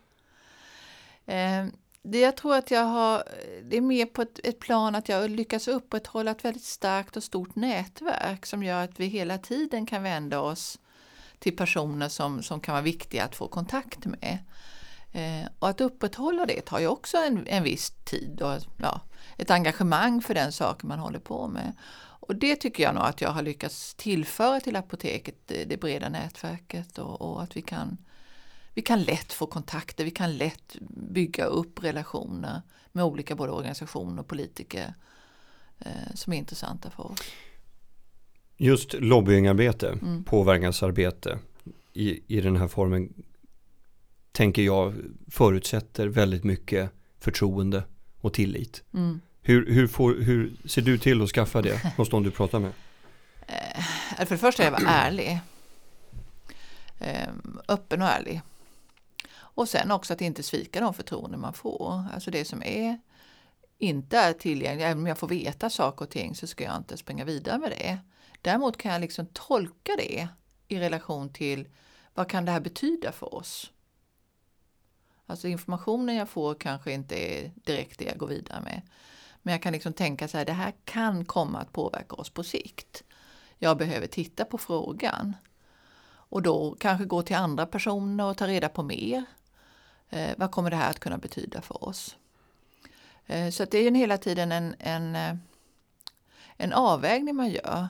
Ehm, 1.26 1.72
det 2.06 2.20
jag 2.20 2.36
tror 2.36 2.54
att 2.56 2.70
jag 2.70 2.84
har, 2.84 3.22
det 3.62 3.76
är 3.76 3.80
mer 3.80 4.06
på 4.06 4.22
ett, 4.22 4.40
ett 4.44 4.58
plan 4.58 4.94
att 4.94 5.08
jag 5.08 5.30
lyckas 5.30 5.68
upprätthålla 5.68 6.30
ett 6.30 6.44
väldigt 6.44 6.64
starkt 6.64 7.16
och 7.16 7.22
stort 7.22 7.56
nätverk 7.56 8.46
som 8.46 8.62
gör 8.62 8.84
att 8.84 9.00
vi 9.00 9.06
hela 9.06 9.38
tiden 9.38 9.86
kan 9.86 10.02
vända 10.02 10.40
oss 10.40 10.78
till 11.38 11.56
personer 11.56 12.08
som, 12.08 12.42
som 12.42 12.60
kan 12.60 12.72
vara 12.72 12.82
viktiga 12.82 13.24
att 13.24 13.36
få 13.36 13.48
kontakt 13.48 14.04
med. 14.04 14.38
Eh, 15.12 15.48
och 15.58 15.68
att 15.68 15.80
upprätthålla 15.80 16.46
det 16.46 16.60
tar 16.60 16.78
ju 16.78 16.86
också 16.86 17.16
en, 17.16 17.46
en 17.46 17.62
viss 17.62 17.90
tid 17.90 18.42
och 18.42 18.58
ja, 18.78 19.00
ett 19.38 19.50
engagemang 19.50 20.22
för 20.22 20.34
den 20.34 20.52
saken 20.52 20.88
man 20.88 20.98
håller 20.98 21.18
på 21.18 21.48
med. 21.48 21.72
Och 22.26 22.36
det 22.36 22.56
tycker 22.56 22.82
jag 22.82 22.94
nog 22.94 23.04
att 23.04 23.20
jag 23.20 23.30
har 23.30 23.42
lyckats 23.42 23.94
tillföra 23.94 24.60
till 24.60 24.76
apoteket, 24.76 25.36
det, 25.46 25.64
det 25.64 25.76
breda 25.76 26.08
nätverket 26.08 26.98
och, 26.98 27.20
och 27.20 27.42
att 27.42 27.56
vi 27.56 27.62
kan 27.62 27.98
vi 28.74 28.82
kan 28.82 29.02
lätt 29.02 29.32
få 29.32 29.46
kontakter, 29.46 30.04
vi 30.04 30.10
kan 30.10 30.36
lätt 30.36 30.76
bygga 30.90 31.44
upp 31.44 31.84
relationer 31.84 32.62
med 32.92 33.04
olika 33.04 33.34
både 33.34 33.52
organisationer 33.52 34.22
och 34.22 34.28
politiker 34.28 34.94
eh, 35.78 36.14
som 36.14 36.32
är 36.32 36.36
intressanta 36.36 36.90
för 36.90 37.12
oss. 37.12 37.20
Just 38.56 38.92
lobbyingarbete, 38.94 39.88
Mm. 39.88 40.24
påverkansarbete 40.24 41.38
i, 41.92 42.36
i 42.36 42.40
den 42.40 42.56
här 42.56 42.68
formen 42.68 43.12
tänker 44.32 44.62
jag 44.62 44.94
förutsätter 45.30 46.06
väldigt 46.06 46.44
mycket 46.44 46.90
förtroende 47.20 47.82
och 48.20 48.32
tillit. 48.32 48.82
Mm. 48.94 49.20
Hur, 49.40 49.66
hur, 49.66 49.86
får, 49.86 50.14
hur 50.14 50.56
ser 50.64 50.82
du 50.82 50.98
till 50.98 51.22
att 51.22 51.30
skaffa 51.30 51.62
det 51.62 51.92
hos 51.96 52.08
de 52.10 52.22
du 52.22 52.30
pratar 52.30 52.58
med? 52.58 52.72
Eh, 53.46 53.84
för 54.26 54.34
det 54.34 54.38
första 54.38 54.62
är 54.64 54.70
jag 54.70 54.82
ärlig. 54.86 55.40
Eh, 56.98 57.28
öppen 57.68 58.02
och 58.02 58.08
ärlig. 58.08 58.40
Och 59.54 59.68
sen 59.68 59.90
också 59.90 60.12
att 60.12 60.20
inte 60.20 60.42
svika 60.42 60.80
de 60.80 60.94
förtroenden 60.94 61.40
man 61.40 61.52
får. 61.52 62.04
Alltså 62.14 62.30
det 62.30 62.44
som 62.44 62.62
är 62.62 62.98
inte 63.78 64.18
är 64.18 64.32
tillgängligt, 64.32 64.84
även 64.84 64.98
om 64.98 65.06
jag 65.06 65.18
får 65.18 65.28
veta 65.28 65.70
saker 65.70 66.04
och 66.04 66.10
ting 66.10 66.34
så 66.34 66.46
ska 66.46 66.64
jag 66.64 66.76
inte 66.76 66.96
springa 66.96 67.24
vidare 67.24 67.58
med 67.58 67.70
det. 67.70 67.98
Däremot 68.42 68.76
kan 68.76 68.92
jag 68.92 69.00
liksom 69.00 69.26
tolka 69.26 69.92
det 69.96 70.28
i 70.68 70.78
relation 70.78 71.32
till 71.32 71.68
vad 72.14 72.28
kan 72.28 72.44
det 72.44 72.52
här 72.52 72.60
betyda 72.60 73.12
för 73.12 73.34
oss? 73.34 73.70
Alltså 75.26 75.48
informationen 75.48 76.16
jag 76.16 76.28
får 76.28 76.54
kanske 76.54 76.92
inte 76.92 77.14
är 77.14 77.52
direkt 77.54 77.98
det 77.98 78.04
jag 78.04 78.18
går 78.18 78.26
vidare 78.26 78.60
med. 78.60 78.82
Men 79.42 79.52
jag 79.52 79.62
kan 79.62 79.72
liksom 79.72 79.92
tänka 79.92 80.28
så 80.28 80.38
här, 80.38 80.44
det 80.44 80.52
här 80.52 80.72
kan 80.84 81.24
komma 81.24 81.58
att 81.58 81.72
påverka 81.72 82.16
oss 82.16 82.30
på 82.30 82.42
sikt. 82.42 83.04
Jag 83.58 83.78
behöver 83.78 84.06
titta 84.06 84.44
på 84.44 84.58
frågan. 84.58 85.36
Och 86.06 86.42
då 86.42 86.76
kanske 86.80 87.04
gå 87.04 87.22
till 87.22 87.36
andra 87.36 87.66
personer 87.66 88.24
och 88.24 88.36
ta 88.36 88.46
reda 88.46 88.68
på 88.68 88.82
mer. 88.82 89.24
Eh, 90.14 90.34
vad 90.36 90.50
kommer 90.50 90.70
det 90.70 90.76
här 90.76 90.90
att 90.90 91.00
kunna 91.00 91.18
betyda 91.18 91.60
för 91.60 91.84
oss? 91.84 92.16
Eh, 93.26 93.50
så 93.50 93.64
det 93.64 93.78
är 93.78 93.82
ju 93.82 93.94
hela 93.94 94.18
tiden 94.18 94.52
en, 94.52 94.74
en, 94.78 95.16
eh, 95.16 95.36
en 96.56 96.72
avvägning 96.72 97.36
man 97.36 97.50
gör. 97.50 97.88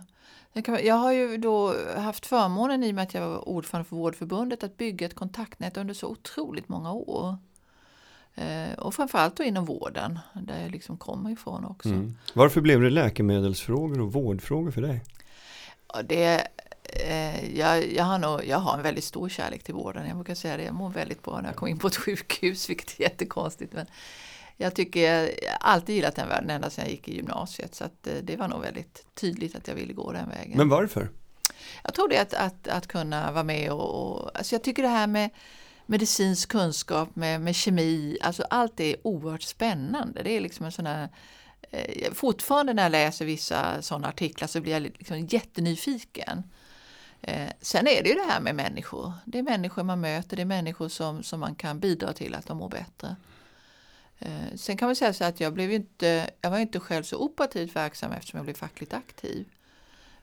Jag 0.83 0.95
har 0.95 1.13
ju 1.13 1.37
då 1.37 1.75
haft 1.97 2.27
förmånen 2.27 2.85
i 2.85 2.91
och 2.91 2.95
med 2.95 3.03
att 3.03 3.15
jag 3.15 3.29
var 3.29 3.49
ordförande 3.49 3.89
för 3.89 3.97
Vårdförbundet 3.97 4.65
att 4.65 4.77
bygga 4.77 5.07
ett 5.07 5.15
kontaktnät 5.15 5.77
under 5.77 5.95
så 5.95 6.07
otroligt 6.07 6.69
många 6.69 6.93
år. 6.93 7.37
Och 8.79 8.95
framförallt 8.95 9.37
då 9.37 9.43
inom 9.43 9.65
vården, 9.65 10.19
där 10.33 10.63
jag 10.63 10.71
liksom 10.71 10.97
kommer 10.97 11.31
ifrån 11.31 11.65
också. 11.65 11.89
Mm. 11.89 12.17
Varför 12.35 12.61
blev 12.61 12.81
det 12.81 12.91
läkemedelsfrågor 12.91 14.01
och 14.01 14.13
vårdfrågor 14.13 14.71
för 14.71 14.83
dig? 14.83 15.05
Det, 16.05 16.49
eh, 16.95 17.59
jag, 17.59 17.93
jag, 17.93 18.05
har 18.05 18.19
nog, 18.19 18.45
jag 18.47 18.59
har 18.59 18.77
en 18.77 18.83
väldigt 18.83 19.05
stor 19.05 19.29
kärlek 19.29 19.63
till 19.63 19.75
vården. 19.75 20.07
Jag 20.09 20.17
brukar 20.17 20.35
säga 20.35 20.57
det, 20.57 20.63
jag 20.63 20.75
mår 20.75 20.91
väldigt 20.91 21.23
bra 21.23 21.41
när 21.41 21.49
jag 21.49 21.57
kommer 21.57 21.71
in 21.71 21.79
på 21.79 21.87
ett 21.87 21.97
sjukhus, 21.97 22.71
vilket 22.71 23.01
är 23.01 23.03
jättekonstigt. 23.03 23.73
Men 23.73 23.87
jag 24.57 24.75
tycker 24.75 25.01
jag 25.01 25.31
alltid 25.61 25.95
gillat 25.95 26.17
den 26.17 26.29
världen 26.29 26.51
ända 26.51 26.71
sedan 26.71 26.85
jag 26.85 26.93
gick 26.93 27.09
i 27.09 27.17
gymnasiet. 27.17 27.75
Så 27.75 27.85
att, 27.85 28.07
eh, 28.07 28.15
det 28.23 28.37
var 28.37 28.49
nog 28.49 28.63
väldigt 28.63 29.07
tydligt 29.15 29.55
att 29.55 29.69
jag 29.69 29.75
ville 29.75 29.93
gå 29.93 30.13
den 30.13 30.29
vägen. 30.29 30.59
Men 30.59 30.69
varför? 30.69 31.11
Jag 31.83 31.95
tror 31.95 32.09
det 32.09 32.19
att, 32.19 32.35
att, 32.35 32.69
att 32.69 32.87
kunna 32.87 33.33
vara 33.33 33.45
med 33.45 33.73
och, 33.73 34.13
och 34.13 34.39
alltså 34.39 34.55
jag 34.55 34.65
tycker 34.65 34.83
det 34.83 34.89
här 34.89 35.07
med 35.07 35.31
medicinsk 35.87 36.49
kunskap, 36.49 37.17
med, 37.17 37.41
med 37.41 37.55
kemi, 37.55 38.19
alltså 38.21 38.43
allt 38.51 38.81
är 38.81 38.97
oerhört 39.03 39.43
spännande. 39.43 40.23
Det 40.23 40.31
är 40.31 40.41
liksom 40.41 40.67
en 40.67 40.73
sån 40.73 40.87
här, 40.87 41.09
eh, 41.71 42.13
fortfarande 42.13 42.73
när 42.75 42.83
jag 42.83 42.93
läser 42.93 43.25
vissa 43.25 43.83
sådana 43.83 44.09
artiklar 44.09 44.49
så 44.49 44.61
blir 44.61 44.73
jag 44.73 44.83
liksom 44.83 45.21
jättenyfiken. 45.21 46.43
Eh, 47.27 47.51
sen 47.61 47.87
är 47.87 48.03
det 48.03 48.09
ju 48.09 48.15
det 48.15 48.33
här 48.33 48.41
med 48.41 48.55
människor. 48.55 49.13
Det 49.25 49.39
är 49.39 49.43
människor 49.43 49.83
man 49.83 50.01
möter, 50.01 50.37
det 50.37 50.43
är 50.43 50.47
människor 50.47 50.89
som, 50.89 51.23
som 51.23 51.41
man 51.41 51.55
kan 51.55 51.81
bidra 51.81 52.13
till 52.13 52.35
att 52.35 52.47
de 52.47 52.57
mår 52.57 52.69
bättre. 52.69 53.17
Eh, 54.19 54.57
sen 54.57 54.77
kan 54.77 54.89
man 54.89 54.97
säga 54.97 55.13
så 55.13 55.25
att 55.25 55.41
jag, 55.41 55.55
blev 55.55 55.73
inte, 55.73 56.31
jag 56.41 56.51
var 56.51 56.59
inte 56.59 56.81
själv 56.81 57.03
så 57.03 57.19
operativt 57.19 57.77
verksam 57.77 58.13
eftersom 58.13 58.37
jag 58.39 58.45
blev 58.45 58.55
fackligt 58.55 58.95
aktiv. 58.95 59.47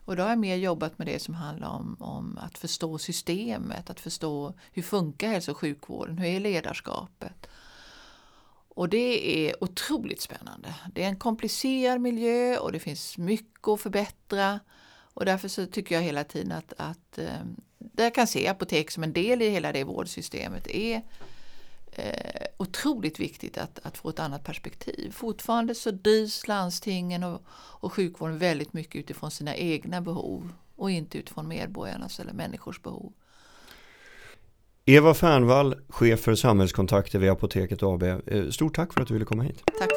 Och 0.04 0.16
då 0.16 0.22
har 0.22 0.30
jag 0.30 0.38
mer 0.38 0.56
jobbat 0.56 0.98
med 0.98 1.06
det 1.06 1.22
som 1.22 1.34
handlar 1.34 1.68
om, 1.68 1.96
om 2.00 2.38
att 2.38 2.58
förstå 2.58 2.98
systemet, 2.98 3.90
att 3.90 4.00
förstå 4.00 4.54
hur 4.72 4.82
funkar 4.82 5.28
hälso 5.28 5.50
och 5.50 5.58
sjukvården, 5.58 6.18
hur 6.18 6.28
är 6.28 6.40
ledarskapet? 6.40 7.46
Och 8.74 8.88
det 8.88 9.48
är 9.48 9.64
otroligt 9.64 10.20
spännande. 10.20 10.74
Det 10.92 11.02
är 11.02 11.08
en 11.08 11.18
komplicerad 11.18 12.00
miljö 12.00 12.58
och 12.58 12.72
det 12.72 12.80
finns 12.80 13.18
mycket 13.18 13.68
att 13.68 13.80
förbättra. 13.80 14.60
Och 15.14 15.24
därför 15.24 15.48
så 15.48 15.66
tycker 15.66 15.94
jag 15.94 16.02
hela 16.02 16.24
tiden 16.24 16.52
att, 16.52 16.72
att 16.76 17.18
eh, 17.18 17.40
där 17.78 18.10
kan 18.10 18.26
se 18.26 18.48
apotek 18.48 18.90
som 18.90 19.02
en 19.02 19.12
del 19.12 19.42
i 19.42 19.48
hela 19.48 19.72
det 19.72 19.84
vårdsystemet 19.84 20.66
är 20.66 21.02
eh, 21.92 22.46
otroligt 22.56 23.20
viktigt 23.20 23.58
att, 23.58 23.78
att 23.82 23.98
få 23.98 24.08
ett 24.08 24.18
annat 24.18 24.44
perspektiv. 24.44 25.12
Fortfarande 25.12 25.74
så 25.74 25.90
drivs 25.90 26.48
landstingen 26.48 27.24
och, 27.24 27.42
och 27.52 27.92
sjukvården 27.92 28.38
väldigt 28.38 28.72
mycket 28.72 28.96
utifrån 28.96 29.30
sina 29.30 29.56
egna 29.56 30.00
behov 30.00 30.52
och 30.76 30.90
inte 30.90 31.18
utifrån 31.18 31.48
medborgarnas 31.48 32.20
eller 32.20 32.32
människors 32.32 32.82
behov. 32.82 33.12
Eva 34.84 35.14
Fernvall, 35.14 35.74
chef 35.88 36.20
för 36.20 36.34
samhällskontakter 36.34 37.18
vid 37.18 37.30
Apoteket 37.30 37.82
AB. 37.82 38.02
Eh, 38.02 38.48
stort 38.50 38.76
tack 38.76 38.92
för 38.92 39.00
att 39.00 39.08
du 39.08 39.14
ville 39.14 39.26
komma 39.26 39.42
hit. 39.42 39.62
Tack 39.78 39.91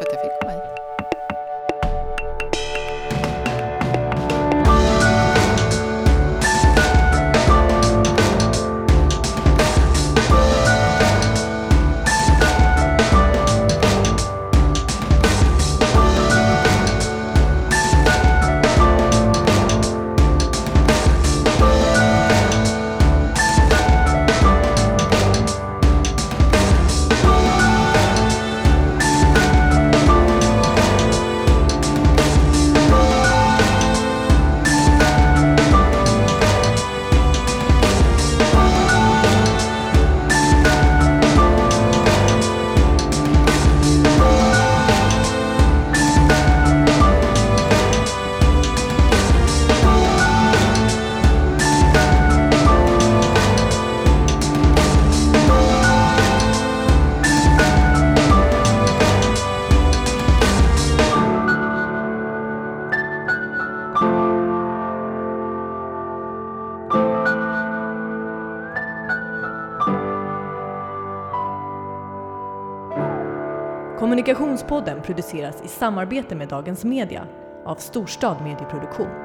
Kommunikationspodden 74.55 75.01
produceras 75.01 75.55
i 75.65 75.67
samarbete 75.67 76.35
med 76.35 76.47
Dagens 76.47 76.83
Media 76.83 77.27
av 77.65 77.75
Storstad 77.75 78.41
Medieproduktion. 78.41 79.24